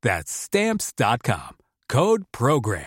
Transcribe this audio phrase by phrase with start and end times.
[0.00, 1.56] That's Stamps.com.
[1.88, 2.84] Code Program.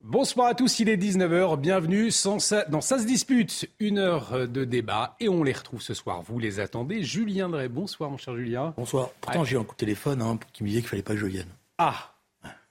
[0.00, 2.10] Bonsoir à tous, il est 19h, bienvenue
[2.70, 6.38] dans Ça se dispute, une heure de débat et on les retrouve ce soir, vous
[6.38, 7.02] les attendez.
[7.02, 8.74] Julien Drey, bonsoir mon cher Julien.
[8.76, 11.12] Bonsoir, pourtant j'ai eu un coup de téléphone hein, qui me disait qu'il fallait pas
[11.12, 11.48] que je vienne.
[11.78, 12.14] Ah,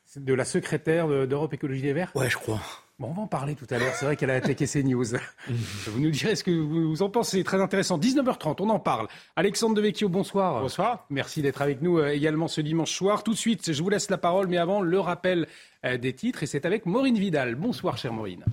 [0.03, 2.11] c'est de la secrétaire d'Europe Écologie des Verts?
[2.15, 2.59] Ouais, je crois.
[3.01, 3.95] Bon, on va en parler tout à l'heure.
[3.95, 5.03] C'est vrai qu'elle a attaqué ses news.
[5.87, 7.43] vous nous direz ce que vous en pensez.
[7.43, 7.97] Très intéressant.
[7.97, 9.07] 19h30, on en parle.
[9.35, 10.61] Alexandre Devecchio, bonsoir.
[10.61, 11.07] Bonsoir.
[11.09, 13.23] Merci d'être avec nous euh, également ce dimanche soir.
[13.23, 15.47] Tout de suite, je vous laisse la parole, mais avant, le rappel
[15.83, 16.43] euh, des titres.
[16.43, 17.55] Et c'est avec Maureen Vidal.
[17.55, 18.45] Bonsoir, chère Maureen.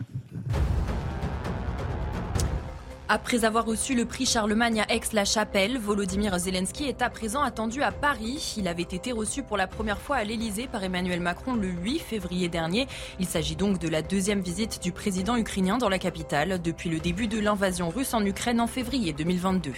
[3.10, 7.90] Après avoir reçu le prix Charlemagne à Aix-la-Chapelle, Volodymyr Zelensky est à présent attendu à
[7.90, 8.54] Paris.
[8.58, 12.00] Il avait été reçu pour la première fois à l'Elysée par Emmanuel Macron le 8
[12.00, 12.86] février dernier.
[13.18, 16.98] Il s'agit donc de la deuxième visite du président ukrainien dans la capitale depuis le
[16.98, 19.72] début de l'invasion russe en Ukraine en février 2022.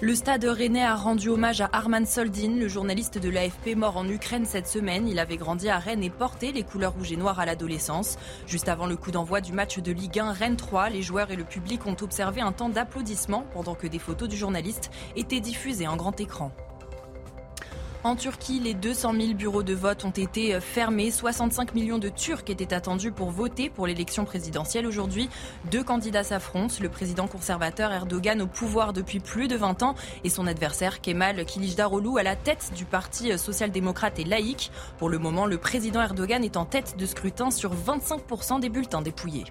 [0.00, 4.08] Le stade rennais a rendu hommage à Arman Soldin, le journaliste de l'AFP mort en
[4.08, 5.08] Ukraine cette semaine.
[5.08, 8.16] Il avait grandi à Rennes et porté les couleurs rouges et noires à l'adolescence.
[8.46, 11.36] Juste avant le coup d'envoi du match de Ligue 1 Rennes 3, les joueurs et
[11.36, 15.88] le public ont observé un temps d'applaudissement pendant que des photos du journaliste étaient diffusées
[15.88, 16.52] en grand écran.
[18.04, 21.10] En Turquie, les 200 000 bureaux de vote ont été fermés.
[21.10, 25.28] 65 millions de Turcs étaient attendus pour voter pour l'élection présidentielle aujourd'hui.
[25.72, 26.76] Deux candidats s'affrontent.
[26.80, 31.44] Le président conservateur Erdogan au pouvoir depuis plus de 20 ans et son adversaire Kemal
[31.44, 34.70] Kilicdaroglu à la tête du parti social-démocrate et laïque.
[34.98, 39.02] Pour le moment, le président Erdogan est en tête de scrutin sur 25% des bulletins
[39.02, 39.46] dépouillés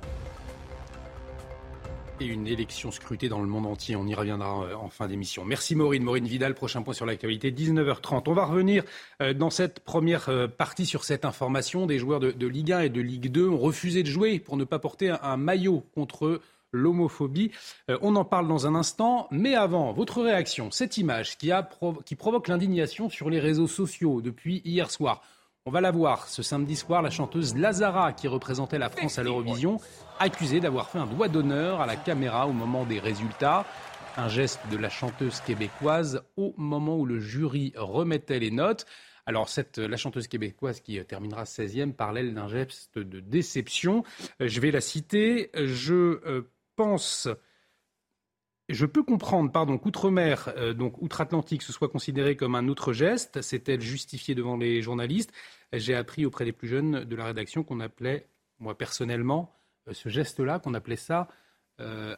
[2.20, 3.96] et une élection scrutée dans le monde entier.
[3.96, 5.46] On y reviendra euh, en fin d'émission.
[5.46, 6.04] Merci Maureen.
[6.04, 8.24] Maureen Vidal, prochain point sur l'actualité, 19h30.
[8.28, 8.84] On va revenir
[9.22, 11.86] euh, dans cette première euh, partie sur cette information.
[11.86, 14.64] Des joueurs de, Ligue 1 et de Ligue 2 ont refusé de jouer pour ne
[14.64, 16.42] pas porter un, maillot contre
[16.72, 17.52] l'homophobie.
[18.02, 21.52] on en parle dans un instant, mais avant, votre réaction, cette image qui,
[22.16, 25.22] provoque l'indignation sur les réseaux sociaux depuis hier soir.
[25.68, 29.24] On va la voir ce samedi soir, la chanteuse Lazara, qui représentait la France à
[29.24, 29.82] l'Eurovision,
[30.18, 33.66] accusée d'avoir fait un doigt d'honneur à la caméra au moment des résultats.
[34.16, 38.86] Un geste de la chanteuse québécoise au moment où le jury remettait les notes.
[39.26, 44.06] Alors, cette, la chanteuse québécoise qui terminera 16e parlait d'un geste de déception.
[44.42, 45.50] Euh, je vais la citer.
[45.54, 47.28] Je euh, pense
[48.70, 53.42] je peux comprendre, pardon, qu'outre-mer, euh, donc outre-Atlantique, ce soit considéré comme un autre geste.
[53.42, 55.32] C'est-elle justifié devant les journalistes
[55.74, 58.28] J'ai appris auprès des plus jeunes de la rédaction qu'on appelait,
[58.60, 59.54] moi personnellement,
[59.88, 61.28] euh, ce geste-là, qu'on appelait ça
[61.80, 62.16] euh,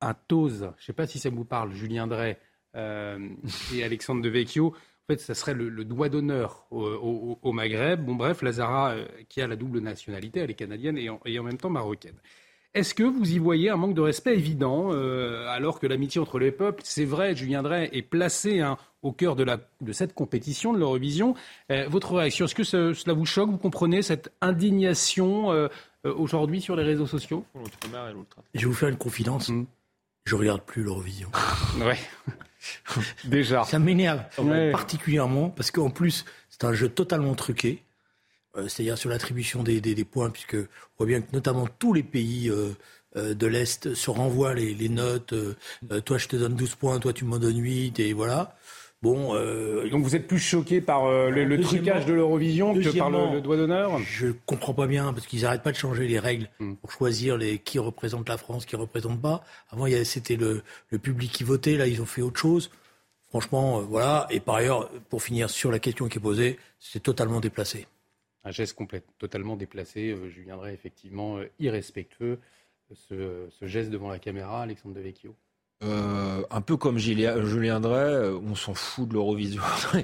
[0.00, 0.70] un tose.
[0.76, 2.38] Je ne sais pas si ça vous parle, Julien Drey
[2.76, 4.74] et Alexandre Devecchio.
[4.74, 8.04] En fait, ça serait le, doigt d'honneur au, Maghreb.
[8.04, 8.96] Bon, bref, Lazara,
[9.28, 11.08] qui a la double nationalité, elle est canadienne et
[11.38, 12.18] en même temps marocaine.
[12.74, 16.40] Est-ce que vous y voyez un manque de respect évident, euh, alors que l'amitié entre
[16.40, 20.12] les peuples, c'est vrai, Julien Drey, est placée hein, au cœur de, la, de, cette
[20.12, 21.36] compétition, de l'Eurovision
[21.70, 25.68] euh, Votre réaction, est-ce que cela vous choque Vous comprenez cette indignation euh,
[26.02, 27.44] aujourd'hui sur les réseaux sociaux?
[28.54, 29.46] Je vais vous faire une confidence.
[29.46, 29.66] Je hmm.
[30.26, 31.30] Je regarde plus l'Eurovision.
[31.80, 31.98] ouais.
[33.24, 33.62] Déjà.
[33.64, 34.22] Ça m'énerve
[34.72, 37.83] particulièrement parce qu'en plus, c'est un jeu totalement truqué.
[38.56, 42.48] Euh, c'est-à-dire sur l'attribution des, points, puisque on voit bien que notamment tous les pays
[42.50, 42.70] euh,
[43.16, 45.34] euh, de l'Est se renvoient les, notes.
[46.04, 48.56] toi, je te donne 12 points, toi, tu m'en donnes 8, et voilà.
[49.02, 49.34] Bon,
[49.90, 53.98] Donc vous êtes plus choqué par le, trucage de l'Eurovision que par le, doigt d'honneur
[53.98, 56.76] Je comprends pas bien, parce qu'ils n'arrêtent pas de changer les règles hmm.
[56.76, 59.44] pour choisir les, qui représente la France, qui ne représente pas.
[59.70, 60.62] Avant, c'était le,
[61.02, 62.70] public qui votait, là, ils ont fait autre chose.
[63.28, 64.26] Franchement, voilà.
[64.30, 67.86] Et par ailleurs, pour finir sur la question qui est posée, c'est totalement déplacé
[68.44, 70.10] un geste complètement, totalement déplacé.
[70.10, 72.38] Euh, je viendrai effectivement euh, irrespectueux.
[72.92, 75.34] Ce, ce, geste devant la caméra, Alexandre Devecchio.
[75.80, 79.62] un peu comme Julien Drey, on s'en fout de l'Eurovision.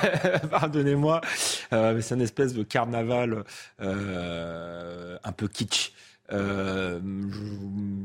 [0.50, 1.20] Pardonnez-moi,
[1.70, 3.44] mais c'est une espèce de carnaval
[3.78, 5.92] un peu kitsch.
[6.32, 7.00] Euh,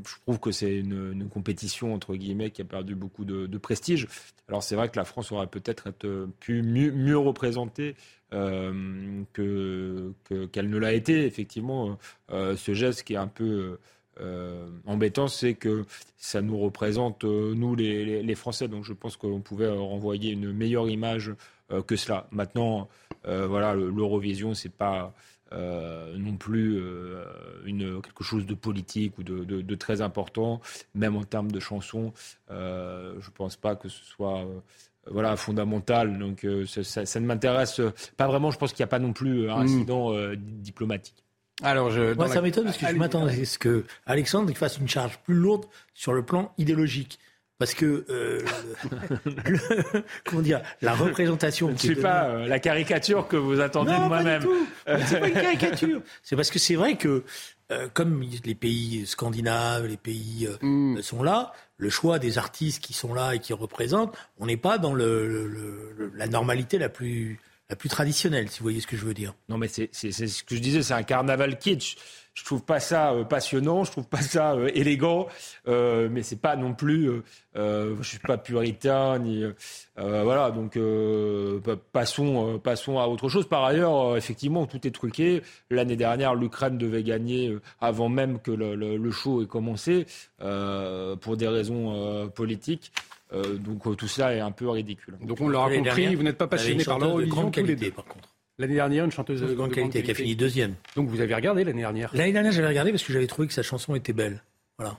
[0.06, 4.08] je, trouve que c'est une, compétition entre guillemets qui a perdu beaucoup de, prestige.
[4.48, 5.92] Alors c'est vrai que la France aurait peut-être
[6.40, 7.96] pu mieux, représentée
[8.34, 10.14] euh, que,
[10.52, 11.26] qu'elle ne l'a été.
[11.26, 11.98] Effectivement,
[12.32, 13.80] euh, ce geste qui est un peu
[14.86, 15.84] embêtant, c'est que
[16.18, 18.68] ça nous représente nous les, Français.
[18.68, 21.34] Donc je pense qu'on pouvait renvoyer une meilleure image
[21.88, 22.28] que cela.
[22.32, 22.88] Maintenant,
[23.24, 25.14] voilà, l'Eurovision, c'est pas
[25.56, 27.24] euh, non plus euh,
[27.66, 30.62] une, quelque chose de politique ou de, très important,
[30.94, 32.14] même en termes de chansons.
[32.52, 34.46] Euh, je ne pense pas que ce soit
[35.10, 36.18] voilà, fondamental.
[36.18, 37.82] Donc ça, ne m'intéresse
[38.18, 38.52] pas vraiment.
[38.52, 39.62] Je pense qu'il n'y a pas non plus un mm.
[39.62, 41.24] incident diplomatique.
[41.64, 44.90] Alors, je, Moi, ça m'étonne parce que je m'attendais à ce que Alexandre fasse une
[44.90, 47.18] charge plus lourde sur le plan idéologique.
[47.58, 48.42] Parce que, euh,
[50.26, 51.68] comment dire, la représentation.
[51.68, 54.44] Je ne suis pas euh, la caricature que vous attendez de moi-même.
[55.06, 56.02] C'est pas une caricature.
[56.22, 57.24] C'est parce que c'est vrai que,
[57.72, 61.02] euh, comme les pays scandinaves, les pays mm.
[61.02, 64.78] sont là, le choix des artistes qui sont là et qui représentent, on n'est pas
[64.78, 67.40] dans le, la normalité la plus,
[67.70, 69.34] la plus traditionnelle, si vous voyez ce que je veux dire.
[69.50, 71.98] Non, mais c'est ce que je disais, c'est un carnaval kitsch.
[72.36, 75.28] Je trouve pas ça euh, passionnant, je trouve pas ça euh, élégant,
[75.70, 77.10] euh, mais c'est pas non plus,
[77.56, 79.44] je suis pas puritain ni
[79.96, 80.52] voilà.
[80.52, 80.78] Donc
[81.94, 83.48] passons, passons à autre chose.
[83.48, 85.42] Par ailleurs, effectivement, tout est truqué.
[85.70, 90.06] L'année dernière, l'Ukraine devait gagner avant même que le, le show ait commencé
[90.38, 92.92] pour des raisons politiques.
[93.32, 95.16] Donc tout ça est un peu ridicule.
[95.22, 97.92] Donc on l'aura compris, vous n'êtes pas passionné par l'Eurovision tous les deux.
[97.92, 98.36] Par contre.
[98.58, 100.76] L'année dernière, une chanteuse de, grande, qualité, qui a fini deuxième.
[100.96, 103.54] Donc vous avez regardé l'année dernière L'année dernière, j'avais regardé parce que j'avais trouvé que
[103.54, 104.42] sa chanson était belle.
[104.78, 104.98] Voilà.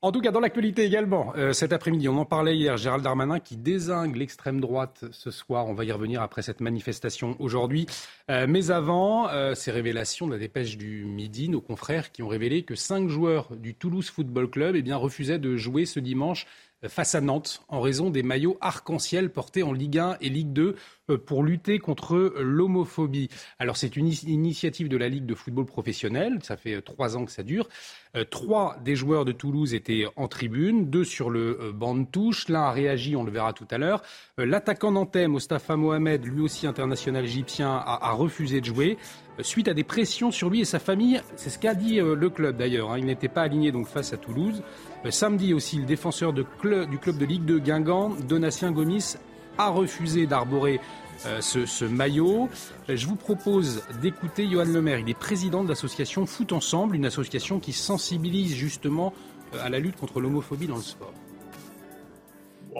[0.00, 3.40] En tout cas, dans l'actualité également, euh, cet après-midi, on en parlait hier, Gérald Darmanin
[3.40, 5.66] qui désingue l'extrême droite ce soir.
[5.66, 7.86] On va y revenir après cette manifestation aujourd'hui.
[8.30, 12.28] Euh, mais avant, euh, ces révélations de la dépêche du midi, nos confrères qui ont
[12.28, 16.46] révélé que cinq joueurs du Toulouse Football Club eh bien, refusaient de jouer ce dimanche
[16.86, 20.62] face à Nantes en raison des maillots arc-en-ciel portés en Ligue 1 et Ligue 2
[20.62, 20.76] euh,
[21.16, 23.28] pour lutter contre l'homophobie.
[23.58, 27.24] Alors c'est une initiative de la Ligue de football professionnel, ça fait euh, trois ans
[27.24, 27.68] que ça dure.
[28.16, 32.48] Euh, trois des joueurs de Toulouse étaient en tribune, deux sur le banc de touche,
[32.48, 34.02] l'un a réagi, on le verra tout à l'heure.
[34.38, 38.98] L'attaquant nantais Mostafa Mohamed, lui aussi international égyptien, a, refusé de jouer
[39.40, 41.20] suite à des pressions sur lui et sa famille.
[41.36, 42.92] C'est ce qu'a dit le club d'ailleurs.
[42.92, 42.98] Hein.
[42.98, 44.62] Il n'était pas aligné donc face à Toulouse.
[45.10, 49.16] Samedi aussi, le défenseur du club de Ligue 2 Guingamp, Donatien Gomis,
[49.58, 50.80] a refusé d'arborer
[51.26, 52.48] euh, ce, maillot.
[52.88, 55.00] Je vous propose d'écouter Johan Lemaire.
[55.00, 59.12] Il est président de l'association Foot Ensemble, une association qui sensibilise justement
[59.54, 61.12] euh, à la lutte contre l'homophobie dans le sport.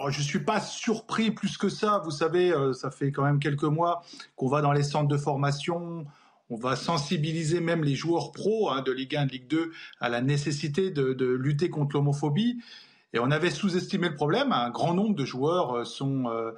[0.07, 2.01] je ne suis pas surpris plus que ça.
[2.05, 4.03] Vous savez, euh, ça fait quand même quelques mois
[4.37, 6.05] qu'on va dans les centres de formation,
[6.49, 10.09] on va sensibiliser même les joueurs pros hein, de Ligue 1 de Ligue 2 à
[10.09, 12.59] la nécessité de, lutter contre l'homophobie.
[13.13, 14.51] Et on avait sous-estimé le problème.
[14.51, 16.51] Un grand nombre de joueurs euh, sont, euh,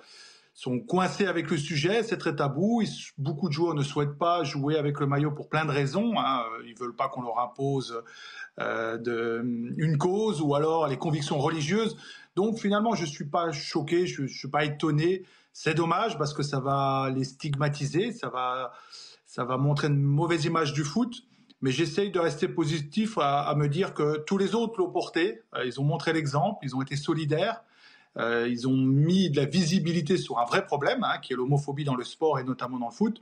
[0.54, 2.04] sont coincés avec le sujet.
[2.04, 2.84] C'est très tabou.
[3.18, 6.14] beaucoup de joueurs ne souhaitent pas jouer avec le maillot pour plein de raisons.
[6.18, 6.44] Hein.
[6.66, 8.04] Ils veulent pas qu'on leur impose
[8.60, 9.44] euh,
[9.78, 11.98] une cause ou alors les convictions religieuses.
[12.36, 15.24] Donc finalement, je suis pas choqué, je, je suis pas étonné.
[15.54, 18.72] C'est dommage parce que ça va les stigmatiser, ça va
[19.32, 21.24] ça va montrer une mauvaise image du foot.
[21.62, 25.42] Mais j'essaye de rester positif à, me dire que tous les autres l'ont porté.
[25.56, 27.64] Euh, ils ont montré l'exemple, ils ont été solidaires.
[28.18, 31.84] Euh, ils ont mis de la visibilité sur un vrai problème, hein, qui est l'homophobie
[31.84, 33.22] dans le sport et notamment dans le foot.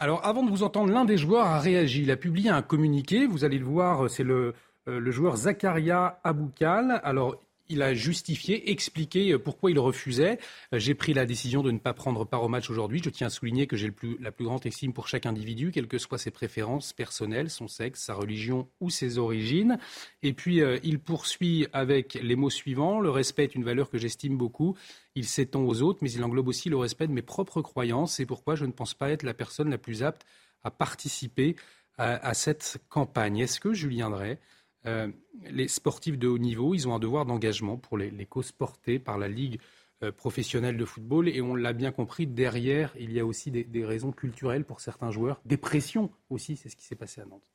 [0.00, 2.02] Alors, avant de vous entendre, l'un des joueurs a réagi.
[2.02, 3.26] Il a publié un communiqué.
[3.26, 4.54] Vous allez le voir, c'est le,
[4.88, 7.00] euh, le joueur Zakaria Aboukal.
[7.04, 7.36] Alors,
[7.72, 10.38] il a justifié, expliqué euh, pourquoi il refusait.
[10.72, 13.00] Euh, j'ai pris la décision de ne pas prendre part au match aujourd'hui.
[13.02, 15.98] Je tiens à souligner que j'ai la plus grande estime pour chaque individu, quelles que
[15.98, 19.78] soient ses préférences personnelles, son sexe, sa religion ou ses origines.
[20.22, 23.00] Et puis, euh, il poursuit avec les mots suivants.
[23.00, 24.76] Le respect est une valeur que j'estime beaucoup.
[25.14, 28.16] Il s'étend aux autres, mais il englobe aussi le respect de mes propres croyances.
[28.16, 30.24] C'est pourquoi je ne pense pas être la personne la plus apte
[30.64, 31.56] à participer
[31.98, 33.38] à, cette campagne.
[33.38, 34.38] Est-ce que Julien Drey
[34.86, 35.08] euh,
[35.44, 39.18] les sportifs de haut niveau, ils ont un devoir d'engagement pour les, causes portées par
[39.18, 39.60] la Ligue
[40.02, 41.28] euh, professionnelle de football.
[41.28, 45.10] Et on l'a bien compris, derrière, il y a aussi des, raisons culturelles pour certains
[45.10, 47.50] joueurs, des pressions aussi, c'est ce qui s'est passé à Nantes.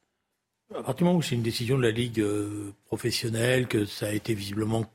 [0.72, 4.07] À partir du moment où c'est une décision de la Ligue euh, professionnelle, que ça
[4.07, 4.86] a été visiblement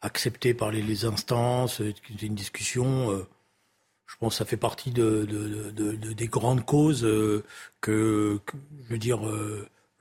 [0.00, 3.24] accepté par les, instances, c'est une discussion,
[4.06, 5.24] je pense que ça fait partie de,
[5.70, 7.06] des grandes causes
[7.80, 8.40] que,
[8.82, 9.20] je veux dire,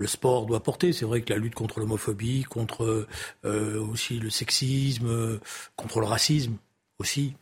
[0.01, 0.93] le sport doit porter.
[0.93, 3.07] C'est vrai que la lutte contre l'homophobie, contre
[3.43, 5.39] aussi le sexisme,
[5.75, 6.57] contre le racisme
[6.99, 7.35] aussi,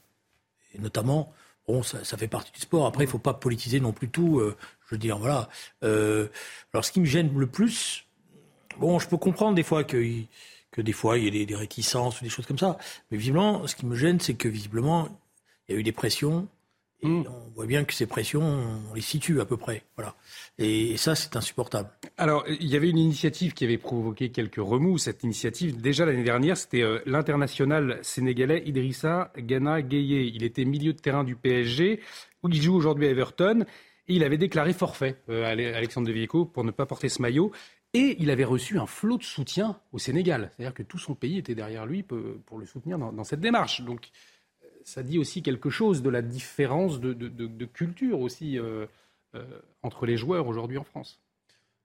[0.73, 1.33] et notamment,
[1.67, 2.85] bon, ça, fait partie du sport.
[2.85, 4.41] Après, il ne faut pas politiser non plus tout.
[4.41, 5.49] je veux dire, voilà.
[5.81, 8.05] alors, ce qui me gêne le plus,
[8.77, 9.97] bon, je peux comprendre des fois que
[10.71, 12.77] que des fois il y a des, des, réticences ou des choses comme ça.
[13.11, 15.09] Mais visiblement, ce qui me gêne, c'est que visiblement,
[15.67, 16.47] il y a eu des pressions.
[17.01, 17.23] Et hmm.
[17.27, 18.41] on voit bien que ces pressions,
[18.91, 19.83] on les situe à peu près.
[19.95, 20.15] Voilà.
[20.57, 21.89] Et, ça, c'est insupportable.
[22.17, 24.97] Alors, il y avait une initiative qui avait provoqué quelques remous.
[24.97, 30.31] Cette initiative, déjà l'année dernière, c'était euh, l'international sénégalais Idrissa Gana Gueye.
[30.35, 32.01] Il était milieu de terrain du PSG,
[32.43, 33.65] où il joue aujourd'hui à Everton.
[34.09, 37.51] Et il avait déclaré forfait, euh, Alexandre De Vieco, pour ne pas porter ce maillot.
[37.93, 40.51] Et il avait reçu un flot de soutien au Sénégal.
[40.55, 43.81] C'est-à-dire que tout son pays était derrière lui pour le soutenir dans, cette démarche.
[43.81, 44.09] Donc
[44.89, 48.87] ça dit aussi quelque chose de la différence de, culture aussi euh,
[49.35, 49.43] euh,
[49.83, 51.19] entre les joueurs aujourd'hui en France.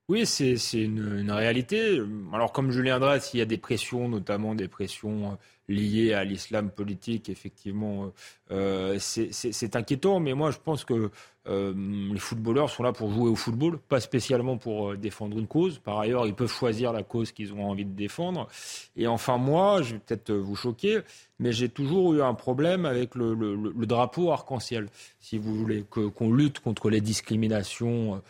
[0.08, 2.00] Oui, c'est une, réalité.
[2.32, 5.34] Alors, comme Julien Dresse, il y a des pressions, notamment des pressions euh,
[5.68, 8.12] liées à l'islam politique, effectivement,
[8.98, 10.20] c'est inquiétant.
[10.20, 11.10] Mais moi, je pense que
[11.46, 11.74] euh,
[12.12, 15.78] les footballeurs sont là pour jouer au football, pas spécialement pour euh, défendre une cause.
[15.78, 18.48] Par ailleurs, ils peuvent choisir la cause qu'ils ont envie de défendre.
[18.96, 21.00] Et enfin, moi, je vais peut-être euh, vous choquer,
[21.38, 23.34] mais j'ai toujours eu un problème avec le,
[23.86, 24.88] drapeau arc-en-ciel.
[25.20, 28.22] Si vous voulez qu'on lutte contre les discriminations,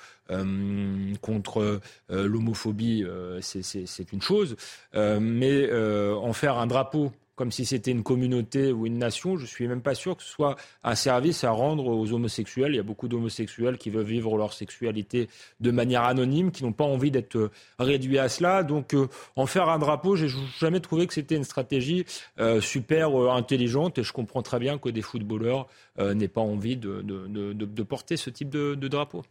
[1.20, 3.04] contre l'homophobie,
[3.40, 4.56] c'est une chose.
[4.94, 9.36] mais en faire un drapeau comme si c'était une communauté ou une nation.
[9.36, 12.72] Je ne suis même pas sûr que ce soit un service à rendre aux homosexuels.
[12.72, 15.28] Il y a beaucoup d'homosexuels qui veulent vivre leur sexualité
[15.60, 18.62] de manière anonyme, qui n'ont pas envie d'être euh, réduits à cela.
[18.62, 22.04] Donc, euh, en faire un drapeau, j'ai jamais trouvé que c'était une stratégie
[22.38, 23.98] euh, super intelligente.
[23.98, 25.66] Et je comprends très bien que des footballeurs
[25.98, 29.22] n'aient pas envie de, de, porter ce type de, drapeau.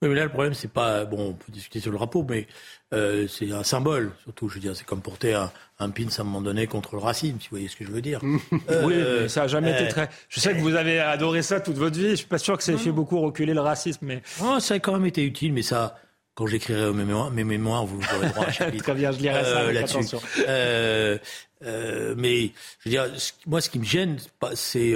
[0.00, 1.04] Oui, mais là, le problème, c'est pas.
[1.04, 2.46] Bon, on peut discuter sur le drapeau, mais
[2.94, 4.48] euh, c'est un symbole, surtout.
[4.48, 5.50] Je veux dire, c'est comme porter un,
[5.80, 7.90] un pin à un moment donné contre le racisme, si vous voyez ce que je
[7.90, 8.20] veux dire.
[8.70, 10.08] euh, oui, mais ça a jamais été euh, très.
[10.28, 12.10] Je sais que vous avez adoré ça toute votre vie.
[12.10, 14.22] Je suis pas sûr que ça ait fait beaucoup reculer le racisme, mais.
[14.40, 15.98] Oh, ça a quand même été utile, mais ça.
[16.34, 18.84] Quand j'écrirai mes mémoires, mes mémoires, vous aurez droit à un chapitre.
[18.84, 20.16] Très bien, je lirai ça euh, là-dessus.
[20.46, 23.06] Euh, mais je veux dire,
[23.48, 24.18] moi, ce qui me gêne,
[24.54, 24.94] c'est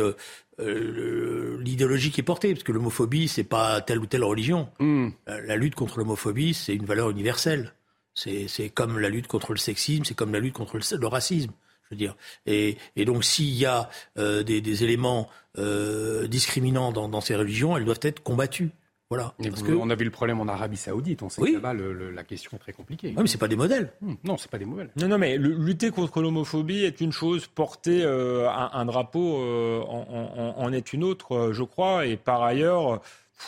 [0.60, 4.68] euh, l'idéologie qui est portée, parce que l'homophobie, c'est pas telle ou telle religion.
[4.78, 5.10] Hmm.
[5.26, 7.74] La, lutte contre l'homophobie, c'est une valeur universelle.
[8.14, 11.52] C'est comme la lutte contre le sexisme, c'est comme la lutte contre le, racisme.
[11.84, 12.16] Je veux dire.
[12.46, 15.28] Et, donc, s'il y a euh, des, éléments
[15.58, 18.70] euh, discriminants dans, dans, ces religions, elles doivent être combattues.
[19.12, 19.34] Voilà.
[19.78, 21.22] On a vu le problème en Arabie Saoudite.
[21.22, 23.08] On sait que là-bas, la question est très compliquée.
[23.08, 23.92] Oui, mais c'est pas des modèles.
[24.00, 24.14] Hmm.
[24.24, 24.88] non, c'est pas des modèles.
[24.96, 30.72] Non, non, mais lutter contre l'homophobie est une chose, porter euh, un, drapeau euh, en,
[30.72, 32.06] est une autre, euh, je crois.
[32.06, 33.02] Et par ailleurs,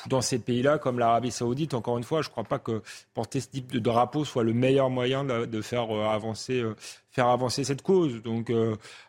[0.07, 2.83] dans ces pays-là, comme l'Arabie Saoudite, encore une fois, je ne crois pas que
[3.15, 6.63] porter ce type de drapeau soit le meilleur moyen de, faire avancer,
[7.11, 8.23] faire avancer cette cause.
[8.23, 8.53] Donc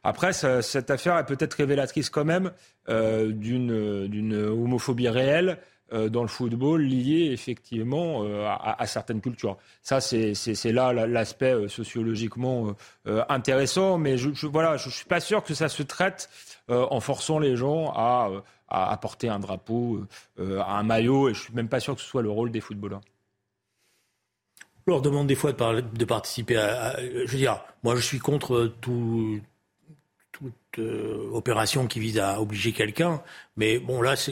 [0.06, 2.52] après, cette affaire est peut-être révélatrice quand même
[2.88, 5.60] d'une homophobie réelle.
[5.96, 9.58] Euh, dans le football lié effectivement euh, à, certaines cultures.
[9.82, 12.76] Ça, c'est là l'aspect euh, sociologiquement
[13.06, 16.30] intéressant, mais je, je, voilà, je, suis pas sûr que ça se traite
[16.68, 20.02] en forçant les gens à, porter un drapeau,
[20.40, 23.02] un maillot, et je suis même pas sûr que ce soit le rôle des footballeurs.
[24.88, 28.20] On leur demande des fois de, de participer à, Je veux dire, moi je suis
[28.20, 29.40] contre tout,
[30.36, 33.22] toute euh, opération qui vise à obliger quelqu'un.
[33.56, 34.32] Mais bon, là, ce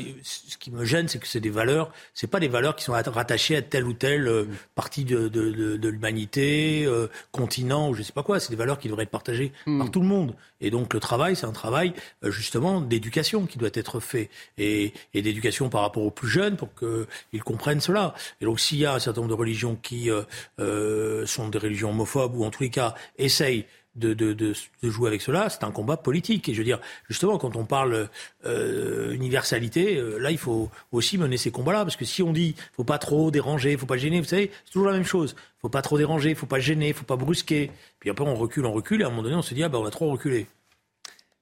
[0.59, 1.93] qui me gêne, c'est que c'est des valeurs.
[2.13, 4.45] C'est pas des valeurs qui sont rattachées à telle ou telle euh,
[4.75, 8.41] partie de, de, de, de l'humanité, euh, continent ou je sais pas quoi.
[8.41, 9.79] C'est des valeurs qui devraient être partagées hmm.
[9.79, 10.35] par tout le monde.
[10.59, 11.93] Et donc le travail, c'est un travail
[12.23, 16.69] justement d'éducation qui doit être fait et, et d'éducation par rapport aux plus jeunes pour
[16.75, 18.13] qu'ils comprennent cela.
[18.41, 20.09] Et donc s'il y a un certain nombre de religions qui
[20.57, 25.21] sont des religions homophobes ou en tous les cas essayent de, de, de, jouer avec
[25.21, 26.49] cela, c'est un combat politique.
[26.49, 28.09] Et je veux dire, justement, quand on parle
[28.45, 32.55] euh, universalité, euh, là, il faut aussi mener ces combats-là, parce que si on dit,
[32.75, 35.35] faut pas trop déranger, faut pas gêner, vous savez, c'est toujours la même chose.
[35.61, 37.71] Faut pas trop déranger, faut pas gêner, faut pas brusquer.
[37.99, 39.69] Puis après, on recule, on recule, et à un moment donné, on se dit, ah
[39.69, 40.47] ben, on a trop reculé.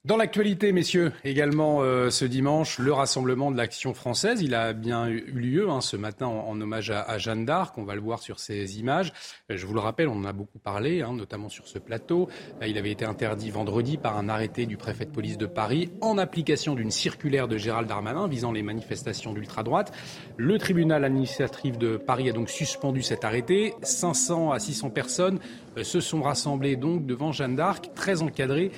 [0.04, 5.08] Dans l'actualité, messieurs, également euh, ce dimanche, le rassemblement de l'Action française, il a bien
[5.08, 7.78] eu lieu hein, ce matin en, hommage à, Jeanne d'Arc.
[7.78, 9.14] On va le voir sur ces images.
[9.52, 12.30] Euh, je vous le rappelle, on en a beaucoup parlé, hein, notamment sur ce plateau.
[12.64, 15.92] Euh, il avait été interdit vendredi par un arrêté du préfet de police de Paris
[16.02, 19.94] en application d'une circulaire de Gérald Darmanin visant les manifestations d'ultra-droite.
[20.36, 23.76] Le tribunal administratif de Paris a donc suspendu cet arrêté.
[23.84, 25.38] 500 à 600 personnes
[25.84, 28.72] se sont rassemblées donc devant Jeanne d'Arc, très encadrées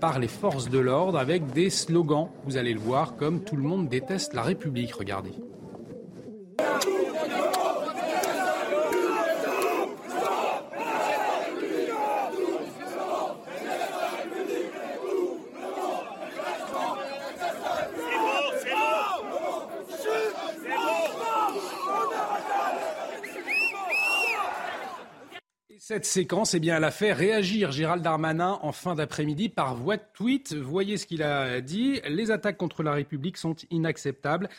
[0.00, 3.62] par les forces de l'ordre avec des slogans, vous allez le voir, comme tout le
[3.62, 4.94] monde déteste la République.
[4.94, 5.32] Regardez.
[26.04, 29.96] Cette séquence, eh bien, elle a fait réagir Gérald Darmanin en fin d'après-midi par voie
[29.96, 30.52] de tweet.
[30.52, 31.98] Voyez ce qu'il a dit.
[32.06, 34.50] Les attaques contre la République sont inacceptables.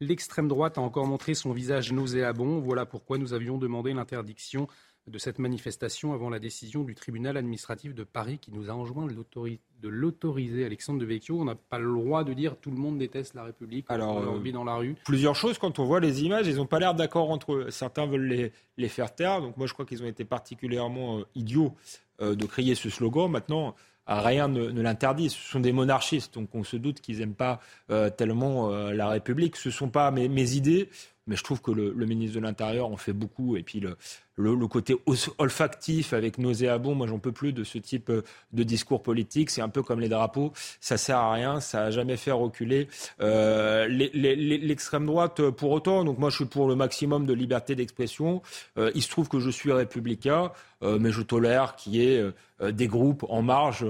[0.00, 2.58] L'extrême droite a encore montré son visage nauséabond.
[2.58, 4.66] Voilà pourquoi nous avions demandé l'interdiction
[5.06, 9.06] de cette manifestation avant la décision du tribunal administratif de Paris qui nous a enjoint
[9.06, 10.64] de l'autoriser.
[10.64, 13.44] Alexandre de Vecchio, on n'a pas le droit de dire tout le monde déteste la
[13.44, 14.96] République, Alors, on euh, dans la rue.
[15.04, 17.70] Plusieurs choses, quand on voit les images, ils n'ont pas l'air d'accord entre eux.
[17.70, 21.26] Certains veulent les, les, faire taire, donc moi je crois qu'ils ont été particulièrement euh,
[21.34, 21.74] idiots
[22.22, 23.30] euh, de crier ce slogan.
[23.30, 23.74] Maintenant,
[24.06, 25.28] rien ne, l'interdit.
[25.28, 27.60] Ce sont des monarchistes, donc on se doute qu'ils n'aiment pas
[28.16, 29.56] tellement la République.
[29.56, 30.88] Ce ne sont pas mes, mes idées
[31.26, 33.56] mais je trouve que le, ministre de l'Intérieur en fait beaucoup.
[33.56, 33.96] Et puis le,
[34.36, 34.96] le, côté
[35.38, 38.22] olfactif avec nauséabond, moi j'en peux plus de ce type euh,
[38.52, 39.50] de discours politique.
[39.50, 42.88] C'est un peu comme les drapeaux, ça sert à rien, ça a jamais fait reculer
[43.20, 46.04] euh, l'extrême droite euh, pour autant.
[46.04, 48.42] Donc moi je suis pour le maximum de liberté d'expression.
[48.76, 50.50] Il se trouve que je suis républicain,
[50.82, 52.24] mais je tolère qu'il y ait
[52.60, 53.86] des groupes en marge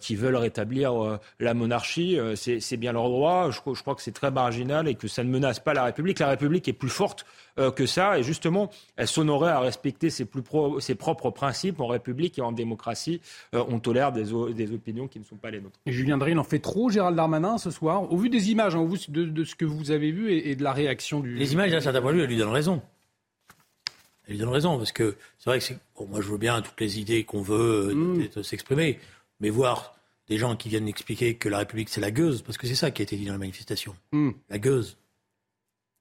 [0.00, 2.18] qui veulent rétablir la monarchie.
[2.36, 3.50] c'est bien leur droit.
[3.50, 6.18] Je, je crois que c'est très marginal et que ça ne menace pas la République.
[6.18, 10.42] La République est plus forte que ça et justement elle s'honorait à respecter ses, plus
[10.80, 13.20] ses, propres principes en République et en démocratie.
[13.52, 14.24] on tolère des,
[14.54, 15.78] des, opinions qui ne sont pas les nôtres.
[15.86, 18.74] Et Julien Drey, il en fait trop, Gérald Darmanin, ce soir, au vu des images,
[18.74, 21.34] hein, au vu de, ce que vous avez vu et, de la réaction du...
[21.34, 22.82] Les images, là, ça point de vue, elle lui donne raison.
[24.26, 26.80] Elle lui donne raison, parce que c'est vrai que bon, moi je veux bien toutes
[26.80, 28.42] les idées qu'on veut euh, mm.
[28.42, 28.98] s'exprimer,
[29.40, 29.96] mais voir
[30.28, 32.90] des gens qui viennent expliquer que la République c'est la gueuse, parce que c'est ça
[32.90, 33.96] qui a été dit dans la manifestation.
[34.12, 34.30] Mm.
[34.48, 34.96] La gueuse.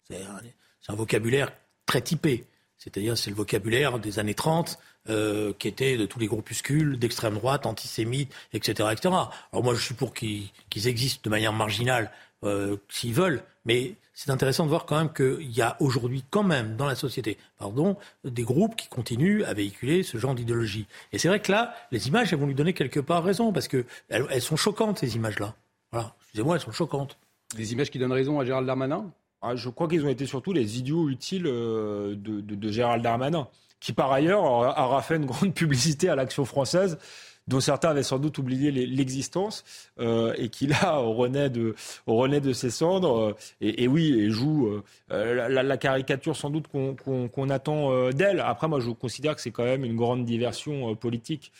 [0.07, 1.51] C'est un, vocabulaire
[1.85, 2.45] très typé.
[2.81, 7.35] C'est-à-dire c'est le vocabulaire des années 30 euh, qui était de tous les groupuscules d'extrême
[7.35, 9.15] droite, antisémites, etc., etc.
[9.53, 12.11] Alors moi je suis pour qu'ils existent de manière marginale
[12.43, 16.41] euh, s'ils veulent, mais c'est intéressant de voir quand même qu'il y a aujourd'hui quand
[16.43, 20.87] même dans la société, pardon, des groupes qui continuent à véhiculer ce genre d'idéologie.
[21.11, 23.67] Et c'est vrai que là, les images, elles vont lui donner quelque part raison, parce
[23.67, 25.55] qu'elles elles sont choquantes, ces images-là.
[25.91, 27.17] Voilà, excusez-moi, elles sont choquantes.
[27.55, 29.11] Des images qui donnent raison à Gérald Darmanin?
[29.41, 33.47] Ah, Je crois qu'ils ont été surtout les idiots utiles euh, de, Gérald Darmanin,
[33.79, 36.97] qui par ailleurs aura fait une grande publicité à l'action française
[37.47, 39.63] dont certains avaient sans doute oublié l'existence,
[39.99, 41.75] euh, et qui là renaît de,
[42.05, 44.69] renaît de ses cendres, euh, et, oui, et joue
[45.09, 48.39] la, caricature sans doute qu'on attend d'elle.
[48.41, 51.51] Après, moi, je considère que c'est quand même une grande diversion politique.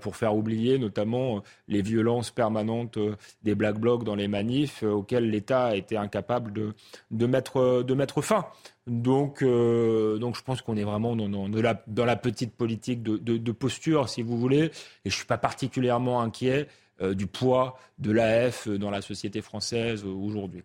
[0.00, 2.98] Pour faire oublier notamment les violences permanentes
[3.42, 6.74] des Black Blocs dans les manifs auxquelles l'État a été incapable de,
[7.10, 8.46] de, mettre, de mettre fin.
[8.86, 13.02] Donc, euh, donc je pense qu'on est vraiment dans, dans, la, dans, la, petite politique
[13.02, 14.64] de, de, de, posture, si vous voulez.
[14.64, 14.70] Et
[15.04, 16.66] je ne suis pas particulièrement inquiet
[17.00, 20.64] euh, du poids de l'AF dans la société française aujourd'hui.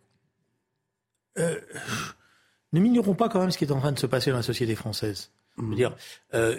[1.37, 1.59] Euh,
[2.73, 4.43] ne minorons pas quand même ce qui est en train de se passer dans la
[4.43, 5.31] société française.
[5.57, 5.75] Mmh.
[5.75, 5.95] dire,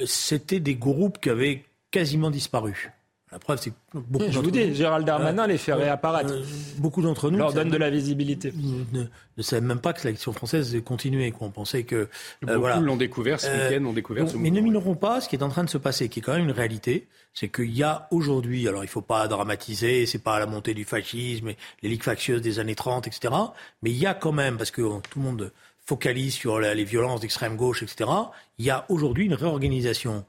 [0.06, 2.92] c'était des groupes qui avaient quasiment disparu.
[3.32, 6.32] La preuve, c'est que beaucoup Je vous dis, Gérald Darmanin euh, les fait réapparaître.
[6.32, 6.44] Euh,
[6.78, 8.52] beaucoup d'entre nous leur donne de la visibilité.
[8.92, 9.04] Ne,
[9.36, 11.32] ne, savaient même pas que l'élection française continuait.
[11.40, 12.08] On pensait que euh,
[12.42, 12.78] beaucoup voilà.
[12.78, 14.26] l'ont découvert ce week-end, l'ont découvert.
[14.36, 16.34] mais ne minorons pas ce qui est en train de se passer, qui est quand
[16.34, 20.22] même une réalité, c'est qu'il y a aujourd'hui, alors il ne faut pas dramatiser, c'est
[20.22, 21.48] pas la montée du fascisme,
[21.82, 23.34] les ligues factieuses des années 30, etc.
[23.82, 25.52] Mais il y a quand même, parce que tout le monde
[25.84, 28.08] focalise sur les violences d'extrême gauche, etc.
[28.58, 30.24] Il y a aujourd'hui une réorganisation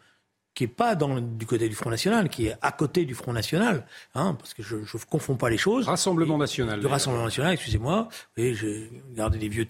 [0.58, 3.32] qui n'est pas dans, du côté du Front National, qui est à côté du Front
[3.32, 5.86] National, hein, parce que je ne confonds pas les choses.
[5.86, 6.82] Rassemblement National.
[6.82, 9.67] Le Rassemblement National, excusez-moi, j'ai gardé des vieux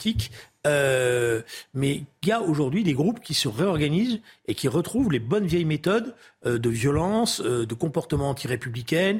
[0.65, 1.41] euh,
[1.73, 5.45] mais il y a aujourd'hui des groupes qui se réorganisent et qui retrouvent les bonnes
[5.45, 9.19] vieilles méthodes euh, de violence, euh, de comportement anti-républicaine,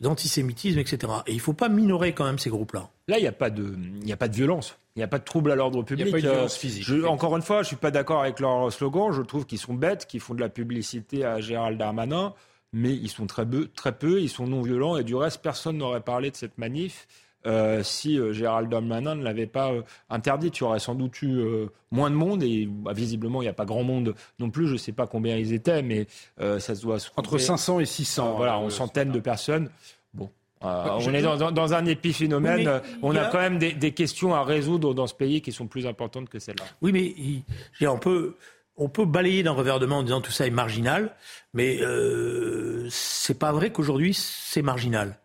[0.00, 1.12] d'antisémitisme, etc.
[1.26, 2.90] Et il ne faut pas minorer quand même ces groupes-là.
[3.08, 3.76] Là, il n'y a, pas de,
[4.10, 4.76] a pas de violence.
[4.96, 6.06] Il n'y a pas de trouble à l'ordre public.
[6.06, 6.88] Il n'y a pas de violence physique.
[7.04, 9.12] encore une fois, je ne suis pas d'accord avec leur slogan.
[9.12, 12.32] Je trouve qu'ils sont bêtes, qu'ils font de la publicité à Gérald Darmanin,
[12.72, 14.96] mais ils sont très peu, très peu, ils sont non violents.
[14.96, 17.08] Et du reste, personne n'aurait parlé de cette manif.
[17.46, 20.50] Euh, si euh, Gérald Darmanin ne l'avait pas euh, interdit.
[20.50, 21.44] Tu aurais sans doute eu
[21.90, 24.66] moins de monde et bah, visiblement il n'y a pas grand monde non plus.
[24.66, 26.06] Je ne sais pas combien ils étaient, mais
[26.38, 28.36] ça se doit entre 500 et 600.
[28.36, 29.70] voilà, en centaines de personnes.
[30.14, 30.30] Bon.
[30.64, 32.80] On est dans, un épiphénomène.
[33.02, 36.28] on a, quand même des, questions à résoudre dans ce pays qui sont plus importantes
[36.28, 36.64] que celles-là.
[36.82, 37.44] Oui,
[37.80, 38.36] mais on peut,
[38.76, 41.14] on peut balayer d'un revers de main en disant tout ça est marginal,
[41.52, 45.18] mais euh, c'est pas vrai qu'aujourd'hui c'est marginal.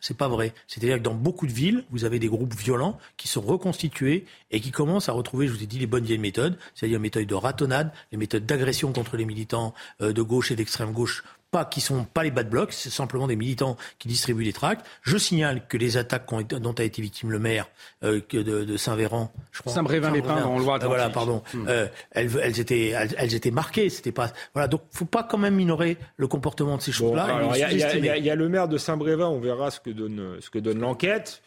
[0.00, 0.54] C'est pas vrai.
[0.66, 4.60] C'est-à-dire que dans beaucoup de villes, vous avez des groupes violents qui sont reconstitués et
[4.60, 7.26] qui commencent à retrouver, je vous ai dit, les bonnes vieilles méthodes, c'est-à-dire les méthodes
[7.26, 11.22] de ratonnade, les méthodes d'agression contre les militants euh, de gauche et d'extrême gauche
[11.54, 14.84] pas qui sont pas les bad blocs, c'est simplement des militants qui distribuent des tracts.
[15.02, 17.68] Je signale que les attaques dont a été victime le maire
[18.02, 20.88] euh, de, Saint-Véran, je crois, Saint-Brévin-les-Pins dans le Loire-Atlantique.
[20.88, 21.44] voilà, pardon.
[21.54, 21.66] Hmm.
[21.68, 23.88] Euh, elles, étaient, elles, étaient marquées.
[23.88, 24.66] C'était pas voilà.
[24.66, 27.48] Donc, faut pas quand même minorer le comportement de ces choses-là.
[27.54, 29.28] il y, a le maire de Saint-Brévin.
[29.28, 31.40] On verra ce que donne ce que donne l'enquête.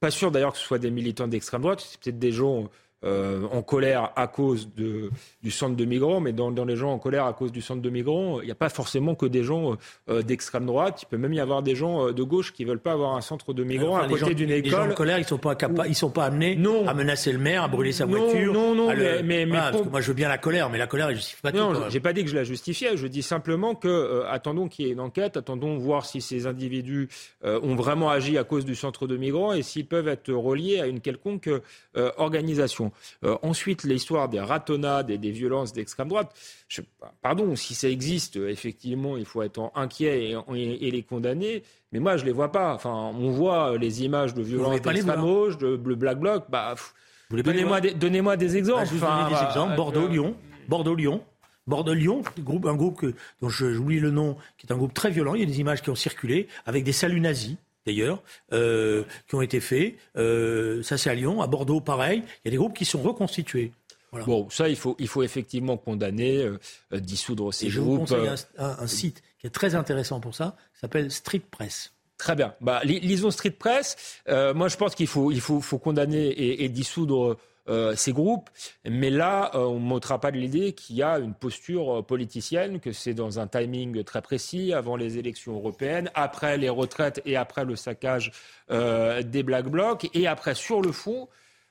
[0.00, 1.84] Pas sûr d'ailleurs que ce soit des militants d'extrême droite.
[1.86, 2.70] C'est peut-être des gens
[3.02, 5.10] euh, en colère à cause de,
[5.42, 7.80] du centre de migrants, mais dans, dans, les gens en colère à cause du centre
[7.80, 9.78] de migrants, il n'y a pas forcément que des gens
[10.10, 11.00] euh, d'extrême droite.
[11.00, 13.22] Il peut même y avoir des gens euh, de gauche qui veulent pas avoir un
[13.22, 14.64] centre de migrants à côté d'une école.
[14.64, 16.86] Les gens en colère, ils sont pas capables, ils sont pas amenés non.
[16.86, 18.52] à menacer le maire, à brûler sa voiture.
[18.52, 21.40] Non, non, mais, mais, moi je veux bien la colère, mais la colère, elle justifie
[21.40, 21.80] pas non, tout.
[21.80, 22.98] Non, j'ai pas dit que je la justifiais.
[22.98, 27.08] Je dis simplement que attendons qu'il y ait une enquête, attendons voir si ces individus
[27.42, 30.86] ont vraiment agi à cause du centre de migrants et s'ils peuvent être reliés à
[30.86, 31.48] une quelconque
[32.18, 32.89] organisation.
[33.42, 36.34] Ensuite l'histoire des ratonnades et des violences d'extrême droite,
[37.22, 41.62] pardon, si ça existe, effectivement, il faut être inquiet et, les condamner.
[41.92, 42.74] Mais moi, je les vois pas.
[42.74, 46.44] Enfin, on voit les images de violences d'extrême gauche, de, Black Bloc.
[46.48, 46.74] Bah,
[47.30, 48.92] donnez-moi des, donnez des exemples.
[48.92, 49.76] des bah, exemples.
[49.76, 50.36] Bordeaux-Lyon.
[50.36, 51.22] Euh, Bordeaux-Lyon.
[51.66, 52.22] Bordeaux-Lyon,
[52.64, 53.06] un groupe
[53.40, 55.34] dont j'oublie le nom, qui est un groupe très violent.
[55.34, 59.34] Il y a des images qui ont circulé avec des saluts nazis d'ailleurs, euh, qui
[59.34, 59.94] ont été faits.
[60.16, 61.40] Euh, ça, c'est à Lyon.
[61.40, 62.22] À Bordeaux, pareil.
[62.26, 63.72] Il y a des groupes qui sont reconstitués.
[64.26, 66.58] Bon, ça, il faut, il faut effectivement condamner, euh,
[67.00, 68.08] dissoudre ces je groupes.
[68.08, 71.92] Je vous conseille un, site qui est très intéressant pour ça, qui s'appelle Street Press.
[72.18, 72.54] Très bien.
[72.60, 74.22] Bah, lisons Street Press.
[74.26, 78.48] moi, je pense qu'il faut, il faut, faut condamner et, et dissoudre euh, ces groupes.
[78.84, 82.02] Mais là, euh, on ne montrera pas de l'idée qu'il y a une posture euh,
[82.02, 87.20] politicienne, que c'est dans un timing très précis, avant les élections européennes, après les retraites
[87.26, 88.32] et après le saccage
[88.70, 91.28] des Black Blocs, et après, sur le fond,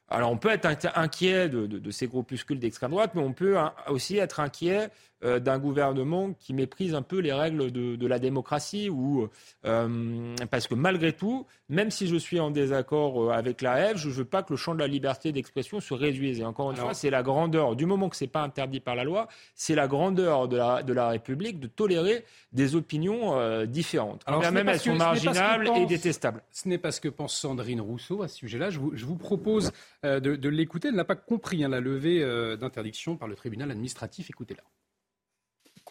[0.09, 3.55] alors on peut être inquiet de, ces groupuscules d'extrême droite, mais on peut
[3.87, 4.89] aussi être inquiet
[5.25, 9.27] euh, d'un gouvernement qui méprise un peu les règles de, la démocratie, ou
[9.65, 13.97] euh, parce que malgré tout, même si je suis en désaccord euh, avec la F,
[13.97, 16.39] je ne veux pas que le champ de la liberté d'expression se réduise.
[16.39, 18.95] Et encore une fois, c'est la grandeur, du moment que ce n'est pas interdit par
[18.95, 24.23] la loi, c'est la grandeur de la, de la République de tolérer des opinions différentes.
[24.25, 26.43] Alors, même elles sont marginales et détestables.
[26.49, 28.69] Ce n'est pas ce que pense Sandrine Rousseau à ce sujet-là.
[28.69, 30.87] Je vous, je vous propose de, l'écouter.
[30.87, 32.23] Elle n'a pas compris hein, la levée
[32.57, 34.29] d'interdiction par le tribunal administratif.
[34.29, 34.63] Écoutez-la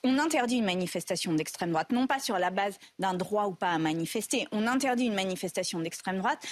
[0.04, 3.70] on interdit une manifestation d'extrême droite, non pas sur la base d'un droit ou pas
[3.70, 6.44] à manifester, on interdit une manifestation d'extrême droite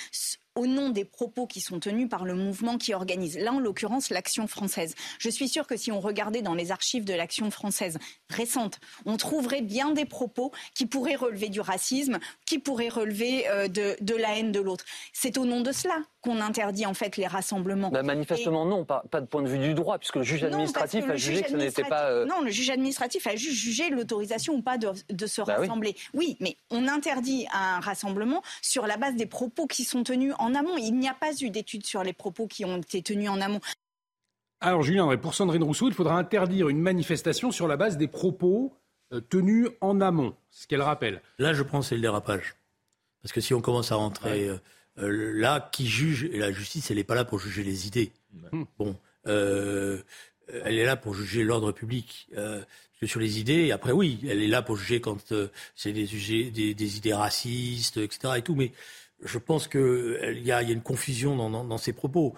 [0.57, 3.39] au nom des propos qui sont tenus par le mouvement qui organise.
[3.39, 4.95] Là, en l'occurrence, l'Action française.
[5.19, 7.99] Je suis sûre que si on regardait dans les archives de l'Action française
[8.31, 13.69] récente, on trouverait bien des propos qui pourraient relever du racisme, qui pourraient relever euh,
[13.69, 14.85] de, la haine de l'autre.
[15.13, 17.91] C'est au nom de cela qu'on interdit en fait les rassemblements.
[17.91, 21.17] Bah, manifestement non, pas, de point de vue du droit, puisque le juge administratif a
[21.17, 22.11] jugé que ce n'était pas...
[22.11, 25.95] Euh, non, le juge administratif a juste jugé l'autorisation ou pas de, se bah rassembler.
[26.15, 26.37] Oui.
[26.41, 30.77] mais on interdit un rassemblement sur la base des propos qui sont tenus en amont.
[30.77, 33.61] Il n'y a pas eu d'études sur les propos qui ont été tenus en amont.
[34.61, 38.73] Alors Julien, pour Sandrine Rousseau, il faudra interdire une manifestation sur la base des propos
[39.13, 41.23] euh, tenus en amont, ce qu'elle rappelle.
[41.39, 42.57] Là, je pense que c'est le dérapage.
[43.23, 44.57] Parce que si on commence à rentrer euh,
[44.99, 48.13] euh, là, qui juge, et la justice, elle n'est pas là pour juger les idées.
[48.79, 50.05] Bon, elle
[50.79, 52.29] est là pour juger l'ordre public.
[52.35, 55.33] Parce que sur les idées, après oui, elle est là pour juger quand
[55.75, 56.07] c'est des,
[56.51, 58.35] des, des, idées racistes, etc.
[58.39, 58.73] Et tout, mais
[59.25, 62.35] je pense qu'il euh, y, a une confusion dans, dans, ces propos.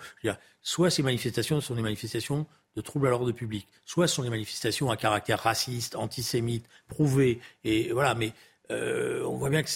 [0.62, 4.30] soit ces manifestations sont des manifestations de troubles à l'ordre public, soit ce sont des
[4.30, 7.40] manifestations à caractère raciste, antisémite, prouvées.
[7.64, 8.32] Et voilà, mais
[8.70, 9.70] euh, on voit bien que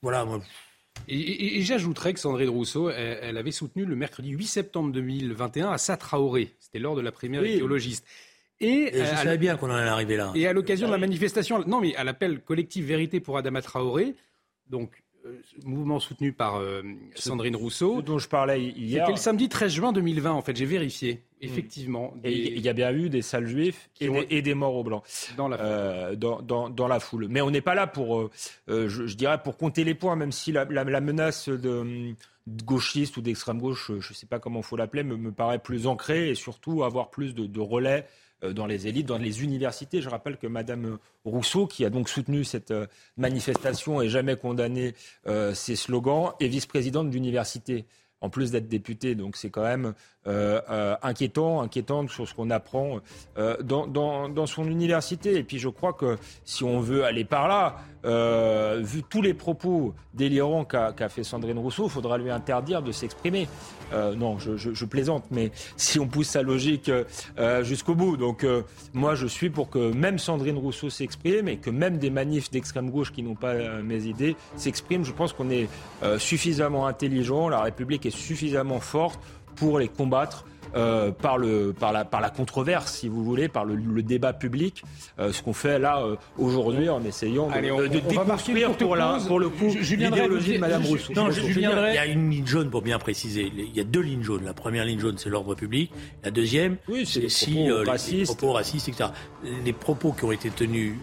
[0.00, 0.24] voilà.
[0.24, 0.40] Moi,
[1.08, 6.54] et, j'ajouterais que Sandrine Rousseau, elle, avait soutenu le mercredi 8 septembre 2021 à Satraoré.
[6.60, 7.60] C'était lors de la primaire oui.
[8.60, 10.32] Et, je euh, savais bien qu'on en allait arriver là.
[10.36, 14.14] Et à l'occasion de la manifestation, non mais à l'appel collectif Vérité pour Adama Traoré,
[14.68, 15.02] donc
[15.64, 16.82] mouvement soutenu par euh,
[17.14, 18.02] Sandrine Rousseau.
[18.02, 19.04] dont je parlais hier.
[19.04, 21.22] C'était le samedi 13 juin 2020, en fait, j'ai vérifié.
[21.40, 22.14] Effectivement.
[22.22, 25.02] Et il y a bien eu des salles juifs et, des, morts au blanc
[25.36, 27.26] dans la, euh, dans, la foule.
[27.28, 28.30] Mais on n'est pas là pour,
[28.68, 30.64] je, dirais, pour compter les points, même si la,
[31.00, 32.14] menace de,
[32.64, 35.58] gauchiste ou d'extrême gauche, je ne sais pas comment il faut l'appeler, me, me, paraît
[35.58, 38.08] plus ancrée et surtout avoir plus de, de relais euh,
[38.50, 40.00] dans les élites, dans les universités.
[40.00, 44.94] Je rappelle que Madame Rousseau, qui a donc soutenu cette euh, manifestation et jamais condamné
[45.26, 47.86] euh, ces slogans, est vice-présidente d'université
[48.20, 49.14] en plus d'être députée.
[49.16, 49.94] Donc c'est quand même
[51.02, 53.00] inquiétant, inquiétant sur ce qu'on apprend
[53.64, 55.34] dans, dans, son université.
[55.38, 59.34] Et puis je crois que si on veut aller par là, euh, vu tous les
[59.34, 63.48] propos délirants qu'a fait Sandrine Rousseau, il faudra lui interdire de s'exprimer.
[63.92, 68.16] Euh, non, je, plaisante, mais si on pousse sa logique euh, jusqu'au bout.
[68.16, 68.46] Donc
[68.92, 72.90] moi, je suis pour que même Sandrine Rousseau s'exprime et que même des manifs d'extrême
[72.90, 75.04] gauche qui n'ont pas mes idées s'expriment.
[75.04, 75.68] Je pense qu'on est
[76.18, 79.20] suffisamment intelligent, la République est suffisamment forte
[79.56, 83.66] pour les combattre euh, par, le, par, la, par la controverse, si vous voulez, par
[83.66, 84.82] le, débat public,
[85.18, 89.18] euh, ce qu'on fait là euh, aujourd'hui en essayant de, on, de, déconstruire pour, la,
[89.26, 91.12] pour le coup l'idéologie de Mme Rousseau.
[91.12, 93.52] Non, il y a une ligne jaune pour bien préciser.
[93.54, 94.44] Il y a deux lignes jaunes.
[94.44, 95.92] La première ligne jaune, c'est l'ordre public.
[96.24, 98.38] La deuxième, c'est si les, racistes.
[98.38, 99.10] propos racistes, etc.
[99.64, 100.94] Les propos qui ont été tenus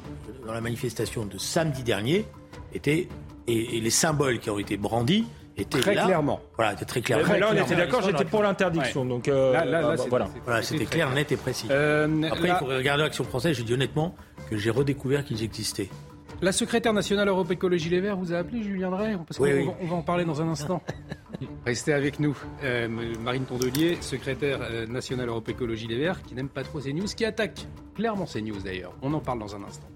[0.47, 2.25] dans la manifestation de samedi dernier
[2.73, 3.07] étaient
[3.45, 5.25] et les symboles qui ont été brandis
[5.65, 6.39] très clairement.
[6.55, 7.39] Voilà, c'était très clair.
[7.39, 9.05] là, on était d'accord, j'étais pour l'interdiction.
[9.05, 10.27] Donc, euh, là, voilà.
[10.45, 11.67] voilà c'était clair, net et précis.
[11.69, 13.55] Euh, Après, il faut regarder l'Action française.
[13.57, 14.15] J'ai dit honnêtement
[14.49, 15.89] que j'ai redécouvert qu'ils existaient.
[16.41, 19.87] La secrétaire nationale Europe Écologie Les Verts vous a appelé, Julien Drey Parce oui, on
[19.87, 20.81] va en parler dans un instant.
[21.65, 22.37] Restez avec nous.
[22.63, 22.87] Euh,
[23.21, 27.25] Marine Tondelier, secrétaire nationale Europe Écologie Les Verts, qui n'aime pas trop ces news, qui
[27.25, 28.93] attaque clairement ces news d'ailleurs.
[29.01, 29.87] On en parle dans un instant.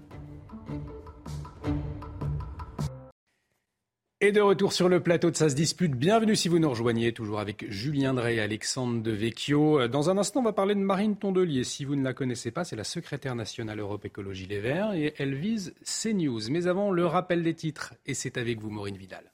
[4.24, 5.92] Et de retour sur le plateau de Ça se dispute.
[5.92, 9.86] Bienvenue si vous nous rejoignez, toujours avec Julien Drey et Alexandre de Vecchio.
[9.86, 11.62] Dans un instant, on va parler de Marine Tondelier.
[11.62, 15.12] Si vous ne la connaissez pas, c'est la secrétaire nationale Europe Écologie Les Verts et
[15.18, 16.40] elle vise CNews.
[16.48, 17.92] Mais avant, le rappel des titres.
[18.06, 19.33] Et c'est avec vous, Maureen Vidal.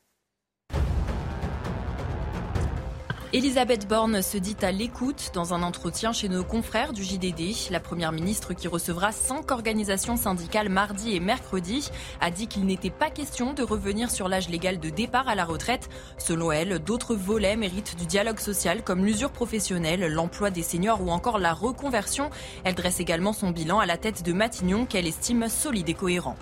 [3.33, 7.71] Elisabeth Borne se dit à l'écoute dans un entretien chez nos confrères du JDD.
[7.71, 12.91] La première ministre qui recevra cinq organisations syndicales mardi et mercredi a dit qu'il n'était
[12.91, 15.89] pas question de revenir sur l'âge légal de départ à la retraite.
[16.19, 21.11] Selon elle, d'autres volets méritent du dialogue social comme l'usure professionnelle, l'emploi des seniors ou
[21.11, 22.31] encore la reconversion.
[22.65, 26.35] Elle dresse également son bilan à la tête de Matignon qu'elle estime solide et cohérent.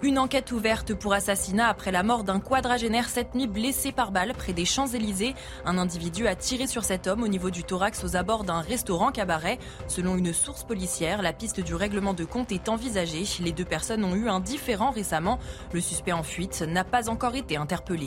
[0.00, 4.32] Une enquête ouverte pour assassinat après la mort d'un quadragénaire cette nuit blessé par balle
[4.32, 5.34] près des Champs-Élysées.
[5.64, 9.10] Un individu a tiré sur cet homme au niveau du thorax aux abords d'un restaurant
[9.10, 9.58] cabaret.
[9.88, 13.24] Selon une source policière, la piste du règlement de compte est envisagée.
[13.40, 15.40] Les deux personnes ont eu un différend récemment.
[15.72, 18.06] Le suspect en fuite n'a pas encore été interpellé.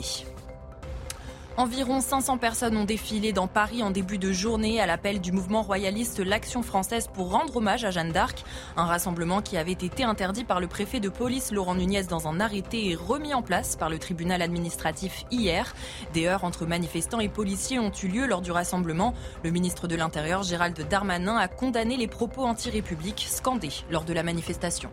[1.58, 5.60] Environ 500 personnes ont défilé dans Paris en début de journée à l'appel du mouvement
[5.60, 8.42] royaliste L'Action française pour rendre hommage à Jeanne d'Arc.
[8.74, 12.40] Un rassemblement qui avait été interdit par le préfet de police Laurent Nunez dans un
[12.40, 15.74] arrêté et remis en place par le tribunal administratif hier.
[16.14, 19.12] Des heurts entre manifestants et policiers ont eu lieu lors du rassemblement.
[19.44, 24.22] Le ministre de l'Intérieur Gérald Darmanin a condamné les propos anti-républiques scandés lors de la
[24.22, 24.88] manifestation.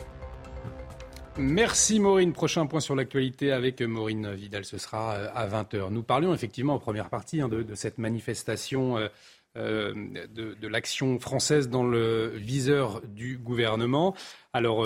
[1.40, 2.34] Merci Maureen.
[2.34, 5.90] Prochain point sur l'actualité avec Maureen Vidal, ce sera euh, à 20h.
[5.90, 9.08] Nous parlions effectivement en première partie hein, de, cette manifestation euh,
[9.56, 9.94] euh,
[10.36, 14.16] de, l'action française dans le viseur du gouvernement.
[14.52, 14.86] Alors,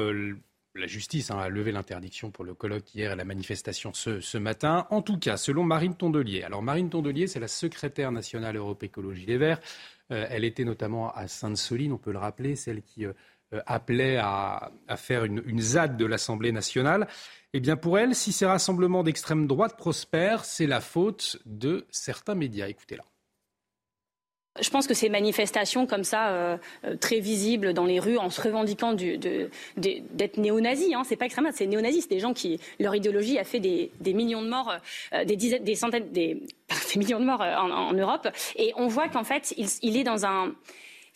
[0.75, 4.85] la justice hein, a levé l'interdiction pour le colloque hier et la manifestation ce, matin.
[4.91, 6.43] En tout cas, selon Marine Tondelier.
[6.43, 9.59] Alors, Marine Tondelier, c'est la secrétaire nationale Europe Écologie Les Verts.
[10.09, 13.13] elle était notamment à Sainte-Soline, on peut le rappeler, celle qui euh,
[13.65, 17.07] appelait à, faire une, ZAD de l'Assemblée nationale.
[17.53, 22.35] Eh bien, pour elle, si ces rassemblements d'extrême droite prospèrent, c'est la faute de certains
[22.35, 22.67] médias.
[22.67, 23.03] Écoutez-la.
[24.61, 28.29] Je pense que ces manifestations comme ça, euh, euh, très visibles dans les rues, en
[28.29, 32.93] se revendiquant d'être néo-nazis, hein, c'est pas extrêmement, c'est néo-nazis, c'est des gens qui, leur
[32.93, 34.75] idéologie a fait des, millions de morts,
[35.25, 36.43] des dizaines, des centaines, des,
[36.95, 40.53] millions de morts en, Europe, et on voit qu'en fait, il, est dans un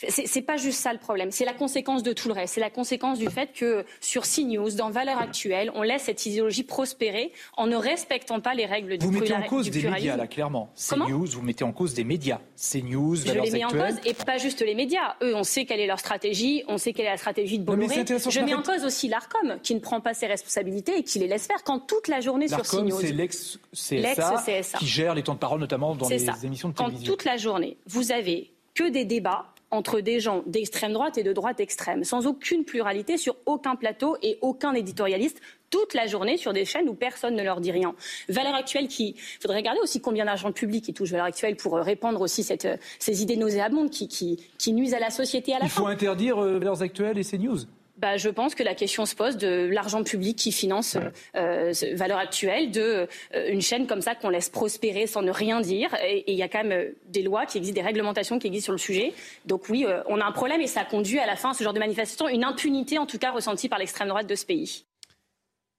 [0.07, 1.31] c'est pas juste ça le problème.
[1.31, 2.53] C'est la conséquence de tout le reste.
[2.53, 6.63] C'est la conséquence du fait que sur CNews, dans Valeurs Actuelles, on laisse cette idéologie
[6.63, 10.27] prospérer en ne respectant pas les règles du Vous mettez en cause des médias, là,
[10.27, 10.71] clairement.
[10.75, 12.39] CNews, vous mettez en cause des médias.
[12.55, 15.15] CNews, Je les mets en cause, et pas juste les médias.
[15.23, 18.05] Eux, on sait quelle est leur stratégie, on sait quelle est la stratégie de Bolloré.
[18.05, 21.27] Je mets en cause aussi l'ARCOM, qui ne prend pas ses responsabilités et qui les
[21.27, 23.01] laisse faire quand toute la journée sur CNews.
[23.01, 27.05] c'est l'ex-CSA qui gère les temps de parole, notamment dans les émissions de télévision.
[27.05, 31.23] Quand toute la journée, vous avez que des débats entre des gens d'extrême droite et
[31.23, 36.37] de droite extrême, sans aucune pluralité sur aucun plateau et aucun éditorialiste toute la journée
[36.37, 37.93] sur des chaînes où personne ne leur dit rien.
[38.29, 41.81] Valeur actuelle qui, faudrait regarder aussi combien d'argent public qui touche Valeur actuelle pour euh,
[41.81, 45.59] répandre aussi cette, euh, ces idées nauséabondes qui, qui, qui, nuisent à la société à
[45.59, 47.59] la Il faut interdire euh, Valeurs actuelles et CNews
[47.97, 50.97] bah, je pense que la question se pose de l'argent public qui finance
[51.35, 55.61] euh, valeur actuelle, de euh, une chaîne comme ça qu'on laisse prospérer sans ne rien
[55.61, 55.89] dire.
[56.05, 58.65] Et il y a quand même euh, des lois qui existent, des réglementations qui existent
[58.65, 59.13] sur le sujet.
[59.45, 61.63] Donc oui, euh, on a un problème et ça conduit à la fin à ce
[61.63, 64.85] genre de manifestation, une impunité en tout cas ressentie par l'extrême droite de ce pays.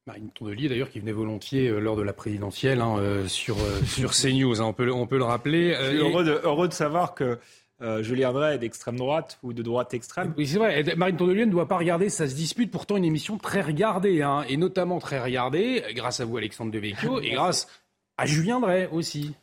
[0.06, 2.96] Marine Tondelier, d'ailleurs, qui venait volontiers lors de la présidentielle hein,
[3.28, 5.74] sur, sur CNews, hein, on, peut, on peut le rappeler.
[5.78, 7.38] Je suis heureux, de, heureux de savoir que
[7.80, 10.34] euh, Julien Drey d'extrême droite ou de droite extrême.
[10.36, 10.82] Oui, c'est vrai.
[10.96, 12.70] Marine Tondelier ne doit pas regarder, ça se dispute.
[12.70, 17.20] Pourtant, une émission très regardée, hein, et notamment très regardée, grâce à vous, Alexandre Devecchio,
[17.22, 17.68] et grâce
[18.16, 19.34] à Julien Drey aussi.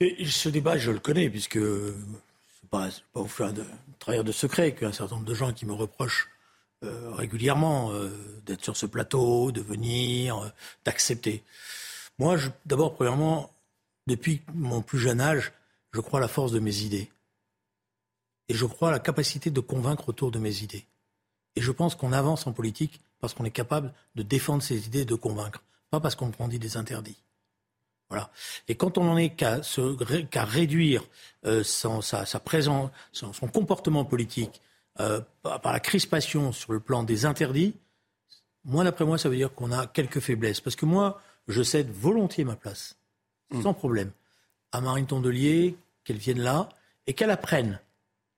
[0.00, 3.64] Et ce débat, je le connais, puisque c'est pas, pas vous faire de
[3.98, 6.28] trahir de secret qu'un certain nombre de gens qui me reprochent
[6.84, 8.08] euh, régulièrement euh,
[8.44, 10.48] d'être sur ce plateau, de venir, euh,
[10.84, 11.44] d'accepter.
[12.18, 12.36] Moi,
[12.66, 13.52] d'abord, premièrement,
[14.08, 15.52] depuis mon plus jeune âge,
[15.92, 17.08] je crois à la force de mes idées.
[18.48, 20.86] Et je crois à la capacité de convaincre autour de mes idées.
[21.56, 25.02] Et je pense qu'on avance en politique parce qu'on est capable de défendre ses idées
[25.02, 27.22] et de convaincre, pas parce qu'on prend des interdits.
[28.08, 28.30] Voilà.
[28.68, 31.02] Et quand on n'en est qu'à réduire
[31.62, 34.60] sa, présence, son comportement politique
[35.00, 37.74] euh, par la crispation sur le plan des interdits,
[38.64, 40.60] moi, d'après moi, ça veut dire qu'on a quelques faiblesses.
[40.60, 42.96] Parce que moi, je cède volontiers ma place,
[43.50, 43.62] hmm.
[43.62, 44.12] sans problème,
[44.70, 46.68] à Marine Tondelier, qu'elle vienne là
[47.06, 47.80] et qu'elle apprenne.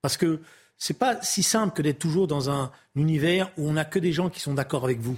[0.05, 0.39] Parce que
[0.77, 4.11] c'est pas si simple que d'être toujours dans un univers où on n'a que des
[4.11, 5.17] gens qui sont d'accord avec vous.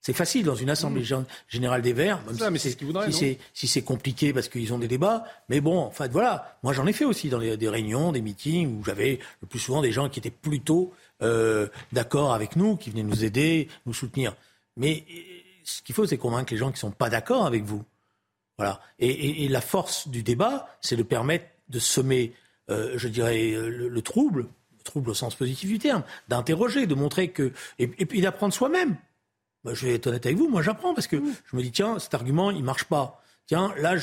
[0.00, 1.26] C'est facile dans une assemblée mmh.
[1.48, 5.24] générale des Verts, même si, si c'est compliqué parce qu'ils ont des débats.
[5.50, 6.56] Mais bon, en fait, voilà.
[6.62, 9.82] Moi, j'en ai fait aussi dans des réunions, des meetings où j'avais le plus souvent
[9.82, 14.34] des gens qui étaient plutôt euh, d'accord avec nous, qui venaient nous aider, nous soutenir.
[14.78, 15.04] Mais
[15.62, 17.84] ce qu'il faut, c'est convaincre les gens qui ne sont pas d'accord avec vous.
[18.56, 18.80] Voilà.
[18.98, 22.32] Et, la force du débat, c'est de permettre de semer,
[22.70, 27.28] euh, je dirais, le, trouble, le trouble au sens positif du terme, d'interroger, de montrer
[27.28, 28.96] que, et puis d'apprendre soi-même.
[29.64, 31.98] Bah, je vais être honnête avec vous, moi j'apprends parce que je me dis tiens,
[31.98, 33.22] cet argument il marche pas.
[33.46, 33.96] Tiens, là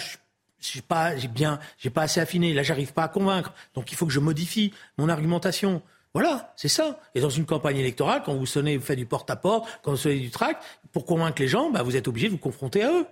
[0.60, 3.54] j'ai pas j'ai bien j'ai pas assez affiné, là j'arrive pas à convaincre.
[3.74, 5.82] Donc il faut que je modifie mon argumentation.
[6.14, 7.00] Voilà, c'est ça.
[7.14, 10.20] Et dans une campagne électorale, quand vous sonnez, vous faites du porte-à-porte, quand vous sonnez
[10.20, 13.06] du tract, pour convaincre les gens, bah, vous êtes obligé de vous confronter à eux.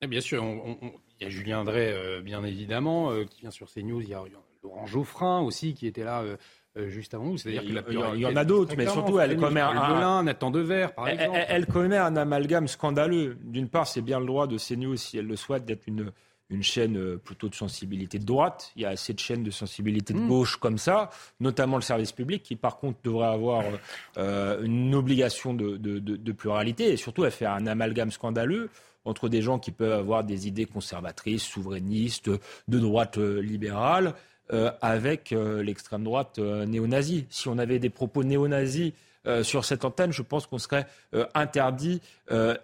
[0.00, 0.44] Et bien sûr,
[1.20, 4.00] il y a Julien Drey, euh, bien évidemment, euh, qui vient sur CNews.
[4.00, 4.22] Il y a
[4.68, 6.36] Laurent Geoffrin aussi, qui était là euh,
[6.76, 7.38] euh, juste avant vous.
[7.38, 11.38] C'est-à-dire il y en a d'autres, mais surtout elle commet un, Nathan Dever, par exemple.
[11.48, 13.36] Elle, commet un amalgame scandaleux.
[13.42, 16.12] D'une part, c'est bien le droit de CNews, si elle le souhaite, d'être une
[16.50, 18.72] une chaîne euh, plutôt de sensibilité de droite.
[18.76, 20.28] Il y a assez de chaînes de sensibilité de hmm.
[20.28, 23.64] gauche comme ça, notamment le service public, qui par contre devrait avoir
[24.16, 26.92] euh, une obligation de, de, de, pluralité.
[26.92, 28.70] Et surtout, elle fait un amalgame scandaleux
[29.04, 32.30] entre des gens qui peuvent avoir des idées conservatrices, souverainistes,
[32.68, 34.14] de droite libérale,
[34.50, 37.26] euh, avec euh, l'extrême droite euh, néo-nazie.
[37.28, 38.92] Si on avait des propos néo-nazis
[39.42, 40.86] sur cette antenne, je pense qu'on serait
[41.34, 42.00] interdit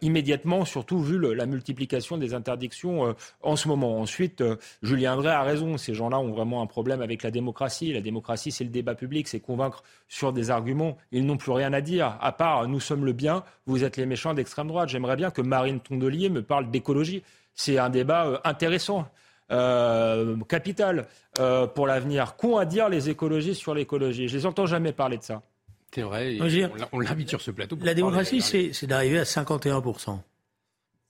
[0.01, 4.01] immédiatement, surtout vu la multiplication des interdictions en ce moment.
[4.01, 4.43] Ensuite,
[4.83, 7.93] Julien Drey a raison, ces gens-là ont vraiment un problème avec la démocratie.
[7.93, 10.97] La démocratie, c'est le débat public, c'est convaincre sur des arguments.
[11.13, 14.07] Ils n'ont plus rien à dire, à part nous sommes le bien, vous êtes les
[14.07, 14.89] méchants d'extrême droite.
[14.89, 17.23] J'aimerais bien que Marine Tondelier me parle d'écologie.
[17.55, 19.07] C'est un débat intéressant.
[19.51, 21.07] Euh, capital
[21.39, 22.37] euh, pour l'avenir.
[22.37, 24.27] Qu'ont à dire les écologistes sur l'écologie?
[24.29, 25.43] Je les entends jamais parler de ça.
[25.95, 26.39] C'est vrai,
[26.93, 27.79] on l'invite sur ce plateau.
[27.83, 30.19] La démocratie, c'est d'arriver à 51%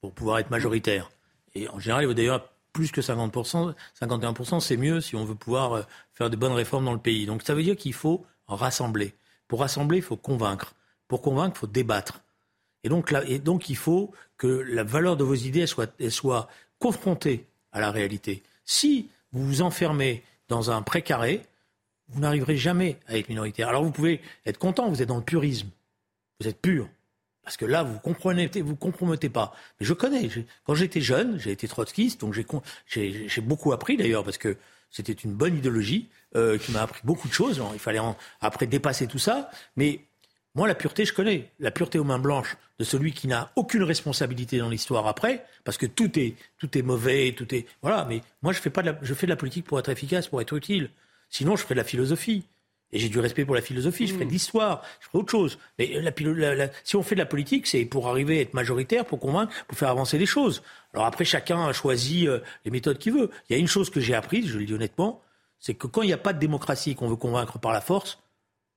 [0.00, 1.10] pour pouvoir être majoritaire.
[1.54, 3.72] Et en général, il vaut d'ailleurs plus que 50%.
[3.98, 7.24] 51%, c'est mieux si on veut pouvoir euh, faire de bonnes réformes dans le pays.
[7.24, 9.14] Donc ça veut dire qu'il faut rassembler.
[9.48, 10.74] Pour rassembler, il faut convaincre.
[11.08, 12.22] Pour convaincre, il faut débattre.
[12.82, 16.10] Et donc, là, et donc il faut que la valeur de vos idées soit, elle
[16.10, 18.42] soit confrontée à la réalité.
[18.64, 21.42] Si vous vous enfermez dans un précaré,
[22.08, 23.68] vous n'arriverez jamais à être minoritaire.
[23.68, 25.68] Alors vous pouvez être content, vous êtes dans le purisme,
[26.40, 26.88] vous êtes pur.
[27.42, 29.54] Parce que là, vous comprenez, vous compromettez pas.
[29.78, 30.30] Mais je connais.
[30.64, 34.56] Quand j'étais jeune, j'ai été trotskiste, donc j'ai beaucoup appris d'ailleurs, parce que
[34.90, 37.62] c'était une bonne idéologie euh, qui m'a appris beaucoup de choses.
[37.74, 38.00] Il fallait
[38.40, 39.50] après dépasser tout ça.
[39.76, 40.00] Mais
[40.54, 41.50] moi, la pureté, je connais.
[41.58, 45.76] La pureté aux mains blanches de celui qui n'a aucune responsabilité dans l'histoire après, parce
[45.76, 47.66] que tout est, tout est mauvais, tout est.
[47.82, 49.88] Voilà, mais moi, je fais, pas de la, je fais de la politique pour être
[49.88, 50.90] efficace, pour être utile.
[51.28, 52.44] Sinon, je ferais de la philosophie.
[52.92, 54.32] Et j'ai du respect pour la philosophie, je fais de mmh.
[54.32, 55.58] l'histoire, je ferai autre chose.
[55.80, 59.18] Mais la, si on fait de la politique, c'est pour arriver à être majoritaire, pour
[59.18, 60.62] convaincre, pour faire avancer les choses.
[60.92, 63.30] Alors après, chacun a choisi euh, les méthodes qu'il veut.
[63.48, 65.20] Il y a une chose que j'ai apprise, je le dis honnêtement,
[65.58, 67.80] c'est que quand il n'y a pas de démocratie et qu'on veut convaincre par la
[67.80, 68.20] force,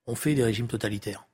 [0.08, 1.28] on fait des régimes totalitaires.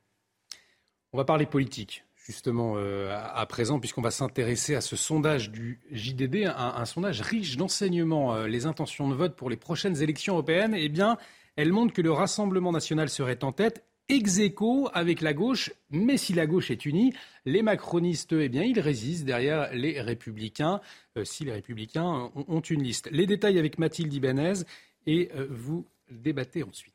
[1.13, 5.80] On va parler politique justement euh, à, présent, puisqu'on va s'intéresser à ce sondage du
[5.91, 8.34] JDD, un, sondage riche d'enseignements.
[8.34, 11.17] Euh, les intentions de vote pour les prochaines élections européennes, eh bien,
[11.56, 16.17] elles montrent que le Rassemblement national serait en tête, ex aequo avec la gauche, mais
[16.17, 17.13] si la gauche est unie,
[17.45, 20.82] les macronistes, eh bien, ils résistent derrière les républicains,
[21.18, 23.09] euh, si les républicains ont, une liste.
[23.11, 24.64] Les détails avec Mathilde Ibanez,
[25.05, 26.92] et vous débattez ensuite.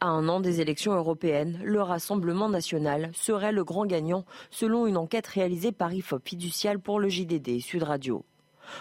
[0.00, 4.96] À un an des élections européennes, le Rassemblement national serait le grand gagnant selon une
[4.96, 8.24] enquête réalisée par IFOP Fiducial pour le JDD Sud Radio.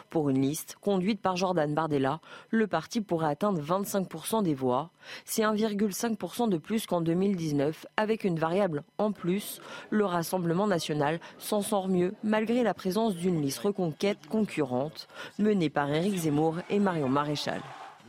[0.10, 2.22] Pour une liste conduite par Jordan Bardella,
[2.52, 4.92] le parti pourrait atteindre 25% des voix.
[5.26, 9.60] C'est 1,5% de plus qu'en 2019, avec une variable en plus.
[9.90, 15.92] Le Rassemblement national s'en sort mieux malgré la présence d'une liste reconquête concurrente menée par
[15.92, 17.62] Éric Zemmour et Marion Maréchal.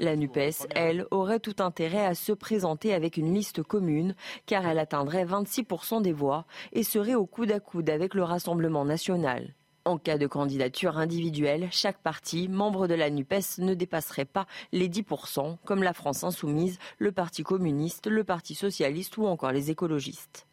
[0.02, 4.14] La NUPES, elle, aurait tout intérêt à se présenter avec une liste commune,
[4.46, 8.86] car elle atteindrait 26% des voix et serait au coude à coude avec le Rassemblement
[8.86, 9.54] national.
[9.84, 14.88] En cas de candidature individuelle, chaque parti, membre de la NUPES, ne dépasserait pas les
[14.88, 20.46] 10%, comme la France insoumise, le Parti communiste, le Parti socialiste ou encore les écologistes.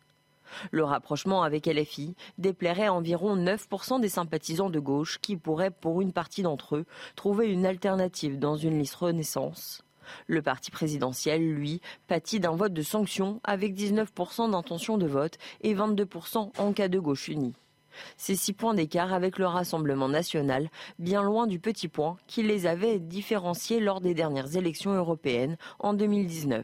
[0.71, 6.13] Le rapprochement avec LFI déplairait environ 9% des sympathisants de gauche qui pourraient, pour une
[6.13, 6.85] partie d'entre eux,
[7.15, 9.83] trouver une alternative dans une liste Renaissance.
[10.25, 15.75] Le parti présidentiel, lui, pâtit d'un vote de sanction avec 19% d'intention de vote et
[15.75, 17.55] 22% en cas de gauche unie.
[18.15, 20.69] Ces six points d'écart avec le Rassemblement national,
[20.99, 25.93] bien loin du petit point qui les avait différenciés lors des dernières élections européennes en
[25.93, 26.63] 2019.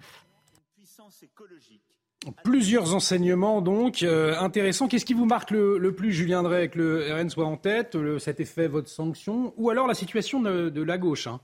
[2.44, 4.88] Plusieurs enseignements donc euh, intéressants.
[4.88, 8.40] Qu'est-ce qui vous marque le, plus, Julien Drey, que le RN soit en tête, cet
[8.40, 11.40] effet vote sanction, ou alors la situation de, la gauche hein?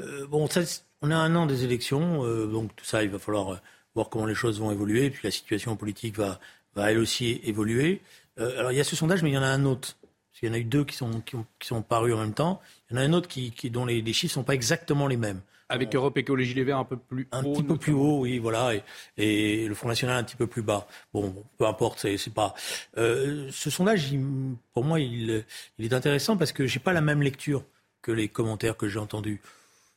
[0.00, 0.48] Euh, Bon,
[1.02, 3.60] on a un an des élections, euh, donc tout ça, il va falloir
[3.94, 6.38] voir comment les choses vont évoluer, puis la situation politique va,
[6.76, 8.00] elle aussi évoluer.
[8.36, 9.96] alors il y a ce sondage, mais il y en a un autre.
[10.40, 11.36] Il y en a eu deux qui sont, qui,
[11.66, 12.60] sont parus en même temps.
[12.88, 15.08] Il y en a un autre qui, dont les, les chiffres ne sont pas exactement
[15.08, 15.40] les mêmes.
[15.68, 17.50] Avec Europe Écologie Les Verts un peu plus un haut.
[17.50, 18.72] Un petit peu plus haut, oui, voilà,
[19.16, 20.86] et, le Front National un petit peu plus bas.
[21.12, 22.54] Bon, peu importe, c'est pas.
[22.96, 24.14] Euh, ce sondage,
[24.72, 25.44] pour moi, il,
[25.78, 27.64] est intéressant parce que j'ai pas la même lecture
[28.00, 29.40] que les commentaires que j'ai entendus.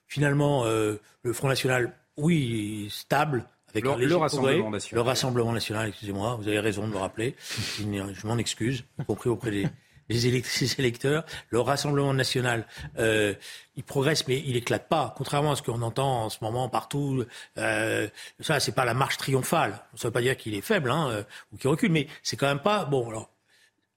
[0.07, 5.03] Finalement, euh, le Front National, oui, stable, avec le, le Rassemblement national.
[5.03, 7.35] Le Rassemblement national, excusez-moi, vous avez raison de me rappeler.
[7.79, 9.67] Je m'en excuse, y compris auprès des,
[10.11, 10.27] les
[10.79, 11.25] électeurs.
[11.49, 12.65] Le Rassemblement national,
[12.99, 13.33] euh,
[13.75, 15.13] il progresse, mais il éclate pas.
[15.17, 17.25] Contrairement à ce qu'on entend en ce moment partout,
[17.57, 18.07] euh,
[18.39, 19.81] ça, c'est pas la marche triomphale.
[19.95, 22.47] Ça veut pas dire qu'il est faible hein, euh, ou qu'il recule, mais c'est quand
[22.47, 23.09] même pas bon.
[23.09, 23.29] Alors,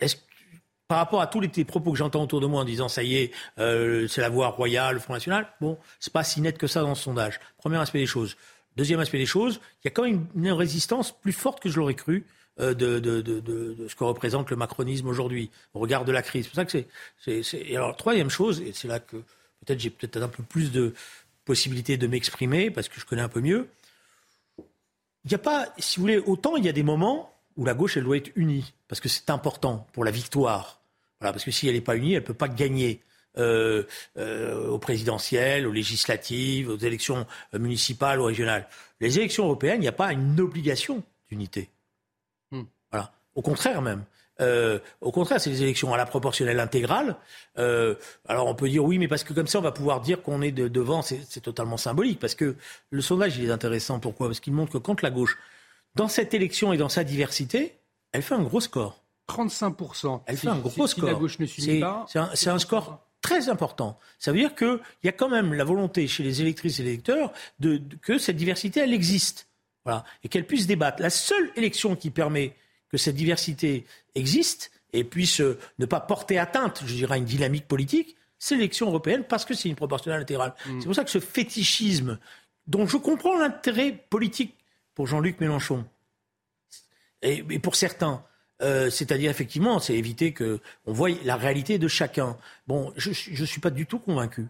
[0.01, 0.17] est-ce
[0.89, 3.17] par rapport à tous les propos que j'entends autour de moi en disant ça y
[3.17, 6.67] est, euh, c'est la voie royale, le Front National, bon, c'est pas si net que
[6.67, 7.41] ça dans ce sondage.
[7.59, 8.37] Premier aspect des choses.
[8.77, 11.79] Deuxième aspect des choses, il y a quand même une résistance plus forte que je
[11.79, 12.27] l'aurais cru
[12.59, 16.45] de, de, ce que représente le macronisme aujourd'hui, au regard de la crise.
[16.45, 16.85] C'est pour ça que
[17.19, 17.69] c'est.
[17.69, 20.95] Et alors, troisième chose, et c'est là que peut-être j'ai peut-être un peu plus de
[21.45, 23.69] possibilités de m'exprimer, parce que je connais un peu mieux.
[24.59, 27.75] Il n'y a pas, si vous voulez, autant il y a des moments où la
[27.75, 30.81] gauche, elle doit être unie, parce que c'est important pour la victoire.
[31.21, 33.01] Voilà, parce que si elle n'est pas unie, elle ne peut pas gagner.
[33.37, 33.83] Euh,
[34.17, 38.69] euh, aux présidentielles, aux législatives, aux élections municipales ou régionales.
[39.01, 41.69] Les élections européennes, il n'y a pas une obligation d'unité.
[43.35, 44.05] Au contraire même.
[44.41, 47.17] Euh, au contraire, c'est des élections à la proportionnelle intégrale.
[47.59, 47.95] Euh,
[48.27, 50.43] alors on peut dire oui, mais parce que comme ça, on va pouvoir dire qu'on
[50.43, 52.19] est de, devant, c'est totalement symbolique.
[52.19, 52.57] Parce que
[52.91, 54.01] le sondage, il est intéressant.
[54.01, 54.29] Pourquoi?
[54.29, 55.39] Parce qu'il montre que quand la gauche,
[55.95, 57.77] dans cette élection et dans sa diversité,
[58.13, 59.03] elle fait un gros score.
[59.29, 60.23] 35%.
[60.27, 61.09] Elle fait un gros score.
[61.09, 62.07] la gauche ne suit pas.
[62.35, 63.99] C'est un, score très important.
[64.19, 66.91] Ça veut dire qu'il y a quand même la volonté chez les électrices et les
[66.91, 69.49] électeurs de, que cette diversité, elle existe.
[69.85, 70.05] Voilà.
[70.23, 71.01] Et qu'elle puisse débattre.
[71.01, 72.55] La seule élection qui permet
[72.95, 73.85] que cette diversité
[74.15, 78.55] existe et puisse euh, ne pas porter atteinte, je dirais, à une dynamique politique, c'est
[78.55, 80.55] l'élection européenne parce que c'est une proportionnelle intégrale.
[80.65, 80.79] Mm.
[80.79, 82.21] C'est pour ça que ce fétichisme,
[82.69, 84.55] dont je comprends l'intérêt politique
[84.95, 85.85] pour Jean-Luc Mélenchon,
[87.23, 88.23] et, pour certains,
[88.63, 92.37] euh, c'est-à-dire effectivement, c'est éviter que on voie la réalité de chacun.
[92.69, 94.47] Bon, je ne suis pas du tout convaincu.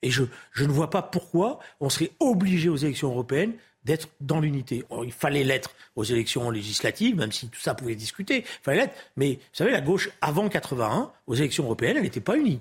[0.00, 3.52] Et je, je ne vois pas pourquoi on serait obligé aux élections européennes
[3.84, 4.84] d'être dans l'unité.
[5.04, 8.38] Il fallait l'être aux élections législatives, même si tout ça pouvait discuter.
[8.38, 8.94] Il fallait l'être.
[9.16, 12.60] Mais vous savez, la gauche, avant 81, aux élections européennes, elle n'était pas unie.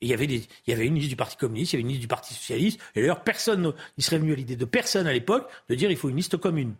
[0.00, 1.82] il y, avait des, il y avait une liste du Parti communiste, il y avait
[1.82, 2.80] une liste du Parti socialiste.
[2.94, 5.96] Et d'ailleurs, personne n'y serait venu à l'idée de personne à l'époque de dire il
[5.96, 6.74] faut une liste commune.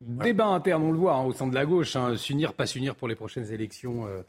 [0.00, 2.94] Débat interne, on le voit hein, au sein de la gauche, hein, s'unir, pas s'unir
[2.94, 4.22] pour les prochaines élections euh,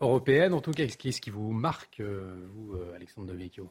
[0.00, 0.54] européennes.
[0.54, 3.68] En tout cas, qu'est-ce qui vous marque, euh, vous, euh, Alexandre de Vecchio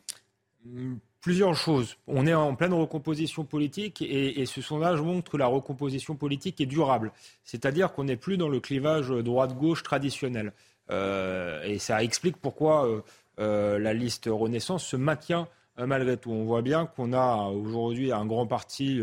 [1.27, 1.97] Plusieurs choses.
[2.07, 6.65] On est en pleine recomposition politique et, ce sondage montre que la recomposition politique est
[6.65, 7.11] durable.
[7.43, 10.53] C'est-à-dire qu'on n'est plus dans le clivage droite-gauche traditionnel.
[10.89, 13.01] Euh, et ça explique pourquoi euh,
[13.41, 16.31] euh, la liste Renaissance se maintient malgré tout.
[16.31, 19.01] On voit bien qu'on a aujourd'hui un grand parti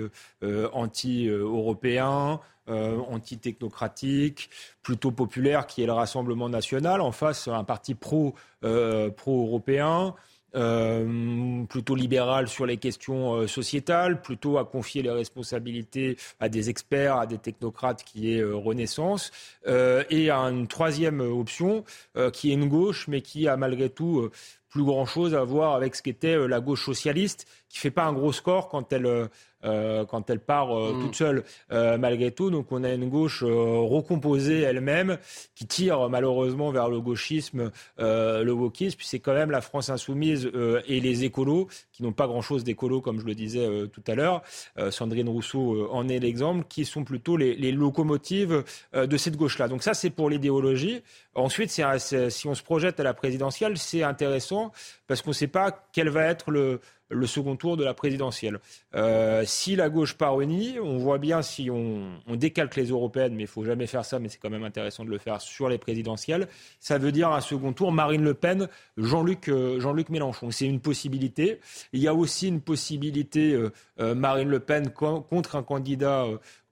[0.72, 4.48] anti-européen, anti-technocratique,
[4.82, 7.02] plutôt populaire, qui est le Rassemblement national.
[7.02, 10.14] En face, un parti pro-européen.
[10.56, 16.70] Euh, plutôt libéral sur les questions euh, sociétales, plutôt à confier les responsabilités à des
[16.70, 19.32] experts, à des technocrates qui est euh, Renaissance,
[19.66, 21.84] et à une troisième option
[22.32, 24.30] qui est une gauche, mais qui a malgré tout
[24.74, 28.32] plus grand-chose à voir avec ce qu'était la gauche socialiste, qui fait pas un gros
[28.32, 29.28] score quand elle
[29.64, 31.00] euh, quand elle part euh, mm.
[31.00, 32.50] toute seule euh, malgré tout.
[32.50, 35.16] Donc on a une gauche recomposée elle-même
[35.54, 38.96] qui tire malheureusement vers le gauchisme, le wokisme.
[38.96, 40.50] Puis c'est quand même la France insoumise
[40.86, 44.42] et les écolos qui n'ont pas grand-chose d'écolos comme je le disais tout à l'heure.
[44.90, 49.68] Sandrine Rousseau en est l'exemple, qui sont plutôt les, les locomotives de cette gauche-là.
[49.68, 51.02] Donc ça c'est pour l'idéologie.
[51.34, 54.72] Ensuite, si on se projette à la présidentielle, c'est intéressant
[55.06, 56.80] parce qu'on ne sait pas quel va être le,
[57.26, 58.58] second tour de la présidentielle.
[58.94, 63.48] Euh, si la gauche part on voit bien si on, décalque les européennes, mais il
[63.48, 66.48] faut jamais faire ça, mais c'est quand même intéressant de le faire sur les présidentielles.
[66.80, 70.50] Ça veut dire un second tour Marine Le Pen, Jean-Luc euh, Mélenchon.
[70.50, 71.60] C'est une possibilité.
[71.92, 73.52] Il y a aussi une possibilité
[74.00, 76.26] euh, Marine Le Pen contre un candidat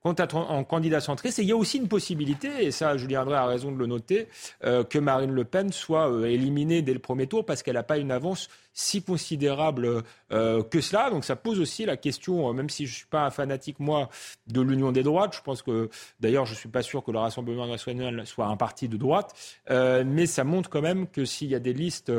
[0.05, 1.39] en candidat centriste.
[1.39, 3.87] Et il y a aussi une possibilité, et ça, Julien Drey a raison de le
[3.87, 4.29] noter,
[4.63, 8.11] que Marine Le Pen soit éliminée dès le premier tour parce qu'elle n'a pas une
[8.11, 10.03] avance si considérable
[10.33, 11.11] euh, que cela.
[11.11, 13.79] Donc ça pose aussi la question, euh, même si je ne suis pas un fanatique,
[13.81, 14.09] moi,
[14.47, 17.19] de l'union des droites, je pense que, d'ailleurs, je ne suis pas sûr que le
[17.19, 19.35] Rassemblement national soit un parti de droite,
[19.71, 22.13] euh, mais ça montre quand même que s'il y a des listes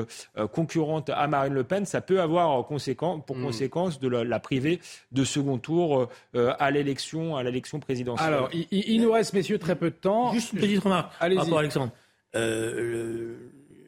[0.51, 3.43] concurrentes à Marine Le Pen, ça peut avoir conséquence, pour hmm.
[3.43, 4.79] conséquence de la, priver
[5.11, 8.33] de second tour à l'élection à l'élection présidentielle.
[8.33, 10.33] Alors, il, nous reste, messieurs, très peu de temps.
[10.33, 11.91] Juste une petite remarque Allez par rapport à Alexandre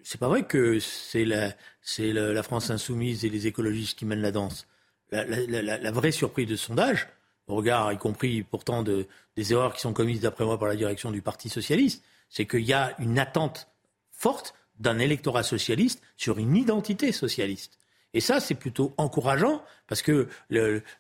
[0.06, 4.68] c'est pas vrai que c'est la, France insoumise et les écologistes qui mènent la danse.
[5.12, 7.08] La, vraie surprise de ce sondage,
[7.48, 10.76] au regard y compris pourtant de, des erreurs qui sont commises d'après moi par la
[10.76, 13.68] direction du Parti socialiste, c'est qu'il y a une attente
[14.12, 17.80] forte d'un électorat socialiste sur une identité socialiste.
[18.14, 20.30] Et ça, c'est plutôt encourageant, parce que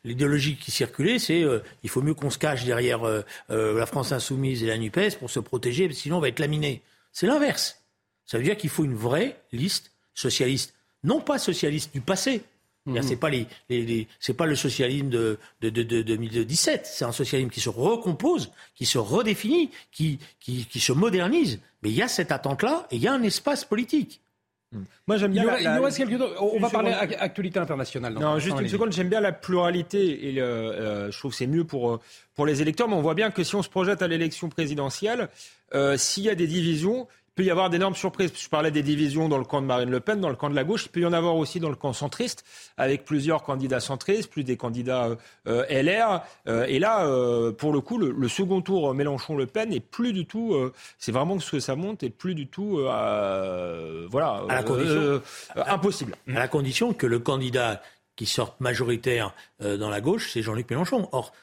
[0.03, 3.85] l'idéologie qui circulait, c'est euh, il faut mieux qu'on se cache derrière euh, euh, la
[3.85, 6.81] France insoumise et la NUPES pour se protéger, sinon on va être laminé.
[7.13, 7.84] C'est l'inverse.
[8.25, 10.73] Ça veut dire qu'il faut une vraie liste socialiste.
[11.03, 12.43] Non pas socialiste du passé.
[12.87, 13.47] Ce C'est pas, les,
[14.37, 16.85] pas le socialisme de, de, de, 2017.
[16.85, 21.59] C'est un socialisme qui se recompose, qui se redéfinit, qui, qui, qui se modernise.
[21.81, 24.21] Mais il y a cette attente-là et il y a un espace politique.
[25.07, 25.57] Moi, j'aime bien.
[25.57, 26.21] Il, nous reste quelques...
[26.39, 28.13] On va parler actualité internationale.
[28.13, 28.91] Non, juste une seconde.
[28.91, 31.99] J'aime bien la pluralité et euh, je trouve que c'est mieux pour, euh,
[32.35, 32.87] pour les électeurs.
[32.87, 35.29] Mais on voit bien que si on se projette à l'élection présidentielle,
[35.73, 38.31] euh, s'il y a des divisions, peut y avoir d'énormes surprises.
[38.35, 40.55] Je parlais des divisions dans le camp de Marine Le Pen, dans le camp de
[40.55, 40.85] la gauche.
[40.85, 42.45] Il peut y en avoir aussi dans le camp centriste,
[42.77, 45.09] avec plusieurs candidats centristes, plus des candidats
[45.47, 46.21] euh, LR.
[46.47, 50.25] Euh, et là, euh, pour le coup, le, second tour Mélenchon-Le Pen est plus du
[50.25, 50.55] tout.
[50.97, 52.77] c'est vraiment ce que ça monte, et plus du tout.
[52.77, 54.43] voilà.
[54.49, 55.21] À la condition,
[55.55, 56.15] impossible.
[56.29, 57.81] À la condition que le candidat
[58.15, 61.09] qui sorte majoritaire dans la gauche, c'est Jean-Luc Mélenchon.
[61.11, 61.33] Or,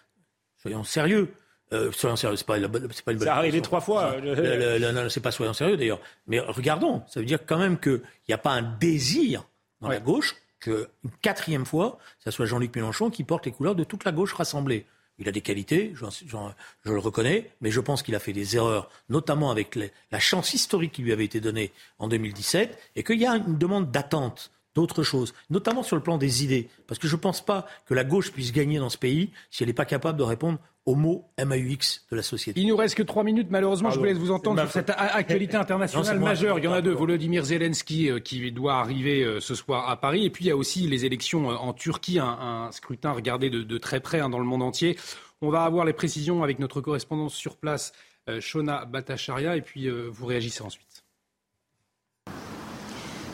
[0.56, 1.32] soyons sérieux.
[1.72, 3.28] Euh, soyons sérieux, c'est pas, c'est pas une bonne.
[3.28, 4.16] Ça arrivé trois fois.
[4.20, 6.00] non, c'est pas soyons sérieux d'ailleurs.
[6.26, 9.44] Mais regardons, ça veut dire quand même qu'il n'y a pas un désir
[9.80, 10.86] dans la gauche qu'une
[11.22, 14.86] quatrième fois, ça soit Jean-Luc Mélenchon qui porte les couleurs de toute la gauche rassemblée.
[15.18, 16.04] Il a des qualités, je,
[16.84, 19.76] je le reconnais, mais je pense qu'il a fait des erreurs, notamment avec
[20.10, 23.58] la chance historique qui lui avait été donnée en 2017, et qu'il y a une
[23.58, 26.68] demande d'attente d'autres choses, notamment sur le plan des idées.
[26.86, 29.62] Parce que je ne pense pas que la gauche puisse gagner dans ce pays si
[29.62, 32.60] elle n'est pas capable de répondre au mot MAUX de la société.
[32.60, 35.56] Il nous reste que trois minutes, malheureusement, je vous laisse vous entendre sur cette actualité
[35.56, 36.58] internationale majeure.
[36.58, 36.92] Il y en a deux.
[36.92, 40.24] Volodymyr Zelensky euh, qui doit arriver euh, ce soir à Paris.
[40.24, 43.78] Et puis il y a aussi les élections euh, en Turquie, un, scrutin regardé de,
[43.78, 44.98] très près hein, dans le monde entier.
[45.40, 47.92] On va avoir les précisions avec notre correspondance sur place,
[48.38, 50.91] Shona Batacharia, et puis vous réagissez ensuite.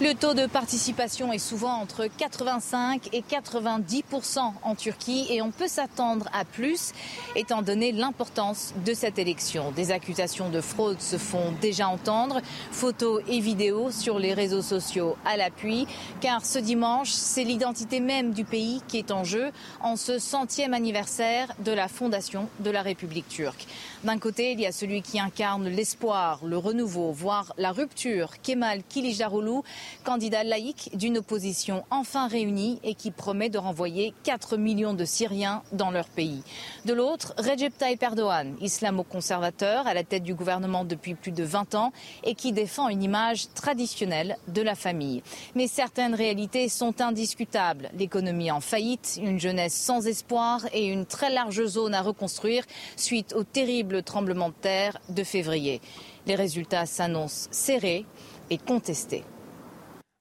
[0.01, 5.67] Le taux de participation est souvent entre 85 et 90% en Turquie et on peut
[5.67, 6.93] s'attendre à plus
[7.35, 9.73] étant donné l'importance de cette élection.
[9.73, 12.41] Des accusations de fraude se font déjà entendre,
[12.71, 15.89] photos et vidéos sur les réseaux sociaux à l'appui,
[16.21, 20.75] car ce dimanche, c'est l'identité même du pays qui est en jeu en ce centième
[20.75, 23.67] anniversaire de la fondation de la République turque.
[24.05, 28.85] D'un côté, il y a celui qui incarne l'espoir, le renouveau, voire la rupture, Kemal
[28.89, 29.63] Kılıçdaroğlu,
[30.05, 35.63] candidat laïque d'une opposition enfin réunie et qui promet de renvoyer 4 millions de Syriens
[35.73, 36.43] dans leur pays.
[36.85, 41.75] De l'autre, Recep Tayyip Erdogan, islamo-conservateur à la tête du gouvernement depuis plus de 20
[41.75, 41.93] ans
[42.25, 45.23] et qui défend une image traditionnelle de la famille.
[45.55, 47.91] Mais certaines réalités sont indiscutables.
[47.99, 52.65] L'économie en faillite, une jeunesse sans espoir et une très large zone à reconstruire
[52.97, 55.81] suite au terrible tremblement de terre de février.
[56.27, 58.05] Les résultats s'annoncent serrés
[58.51, 59.25] et contestés.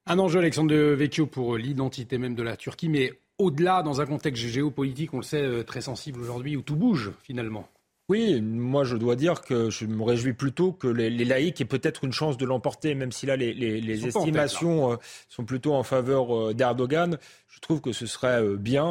[0.09, 4.41] Un enjeu, Alexandre Vecchio, pour l'identité même de la Turquie, mais au-delà, dans un contexte
[4.41, 7.67] géopolitique, on le sait, euh, très sensible aujourd'hui, où tout bouge finalement.
[8.07, 12.05] Oui, moi je dois dire que je me réjouis plutôt que les, laïcs aient peut-être
[12.05, 14.95] une chance de l'emporter, même si là les, les estimations euh,
[15.27, 17.17] sont plutôt en faveur euh, d'Erdogan.
[17.49, 18.85] Je trouve que ce serait bien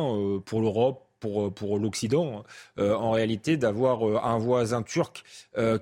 [0.45, 2.45] pour l'Europe, pour, pour l'Occident,
[2.79, 5.25] en réalité, d'avoir un voisin turc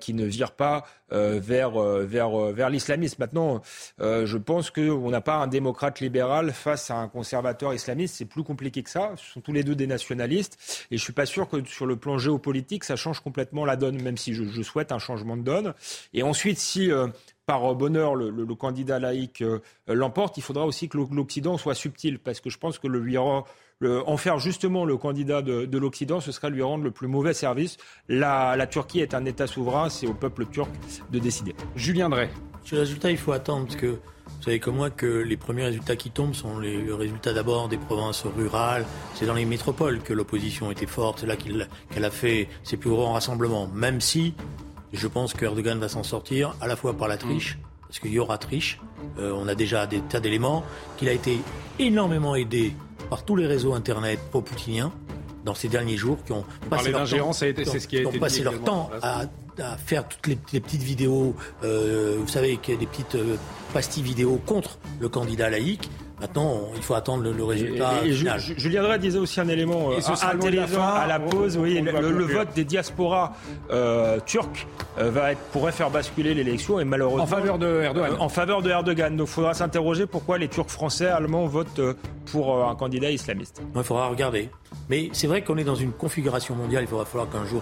[0.00, 3.16] qui ne vire pas vers, vers, vers l'islamisme.
[3.18, 3.60] Maintenant,
[3.98, 8.16] je pense qu'on n'a pas un démocrate libéral face à un conservateur islamiste.
[8.16, 9.12] C'est plus compliqué que ça.
[9.16, 10.86] Ce sont tous les deux des nationalistes.
[10.90, 13.76] Et je ne suis pas sûr que sur le plan géopolitique, ça change complètement la
[13.76, 15.74] donne, même si je, souhaite un changement de donne.
[16.12, 16.90] Et ensuite, si
[17.46, 19.44] par bonheur le, le, candidat laïque
[19.86, 23.00] l'emporte, il faudra aussi que l'Occident soit subtil, parce que je pense que le
[23.84, 27.76] en faire justement le candidat de, l'Occident, ce serait lui rendre le plus mauvais service.
[28.08, 30.70] La, Turquie est un État souverain, c'est au peuple turc
[31.10, 31.54] de décider.
[31.76, 32.30] Julien Drey.
[32.64, 35.64] Sur le résultat, il faut attendre, parce que vous savez comme moi que les premiers
[35.64, 38.84] résultats qui tombent sont les résultats d'abord des provinces rurales.
[39.14, 42.90] C'est dans les métropoles que l'opposition était forte, c'est là qu'elle a fait ses plus
[42.90, 44.34] grands rassemblements, même si
[44.92, 47.58] je pense qu'Erdogan va s'en sortir à la fois par la triche,
[47.88, 48.80] parce qu'il y aura triche.
[49.18, 50.64] Euh, on a déjà des tas d'éléments,
[50.96, 51.38] qu'il a été
[51.78, 52.74] énormément aidé
[53.08, 54.92] par tous les réseaux Internet pro-poutiniens
[55.44, 58.60] dans ces derniers jours qui ont passé leur temps, ce qui a ont passé leur
[58.62, 59.26] temps à,
[59.76, 63.36] faire toutes les, petites vidéos, euh, vous savez, qu'il y a des petites euh,
[63.72, 65.88] pastilles vidéo contre le candidat laïque.
[66.24, 68.02] Maintenant, il faut attendre le, résultat.
[68.02, 68.40] Et, final.
[68.40, 71.58] Julien Drey disait aussi un élément euh, intéressant à la pause.
[71.58, 73.34] oui, le, vote des diasporas
[73.70, 74.66] euh, turcs
[74.98, 78.16] euh, va être, pourrait faire basculer l'élection et malheureusement en faveur de Erdogan.
[78.18, 79.14] en faveur de Erdogan.
[79.14, 81.82] Donc, il faudra s'interroger pourquoi les Turcs français, allemands votent
[82.32, 83.60] pour un candidat islamiste.
[83.76, 84.48] Il faudra regarder.
[84.88, 86.84] Mais c'est vrai qu'on est dans une configuration mondiale.
[86.84, 87.60] Il faudra falloir qu'un jour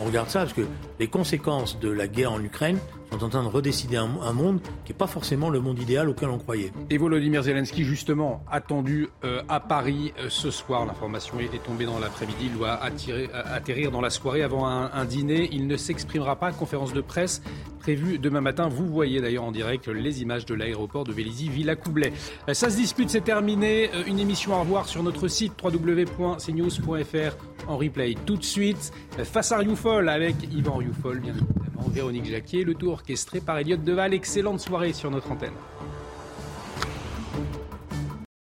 [0.00, 0.66] on regarde ça parce que
[1.00, 2.78] les conséquences de la guerre en Ukraine
[3.12, 6.28] sont en train de redécider un, monde qui n'est pas forcément le monde idéal auquel
[6.28, 6.72] on croyait.
[6.90, 10.84] Et Volodymyr Zelensky, justement, attendu euh, à Paris euh, ce soir.
[10.86, 12.46] L'information est tombée dans l'après-midi.
[12.46, 15.48] Il doit euh, atterrir dans la soirée avant un, dîner.
[15.52, 16.52] Il ne s'exprimera pas.
[16.52, 17.42] Conférence de presse
[17.78, 18.68] prévue demain matin.
[18.68, 22.12] Vous voyez d'ailleurs en direct les images de l'aéroport de Vélizy-Villacoublay.
[22.52, 23.90] Ça se dispute, c'est terminé.
[24.06, 28.92] Une émission à revoir sur notre site www.cnews.fr en replay tout de suite.
[29.24, 31.88] Face à Rioufol avec Yvan Rioufol, bien évidemment.
[31.88, 34.14] Véronique Jacquier, le tout orchestré par Elliott Deval.
[34.14, 35.52] Excellente soirée sur notre antenne.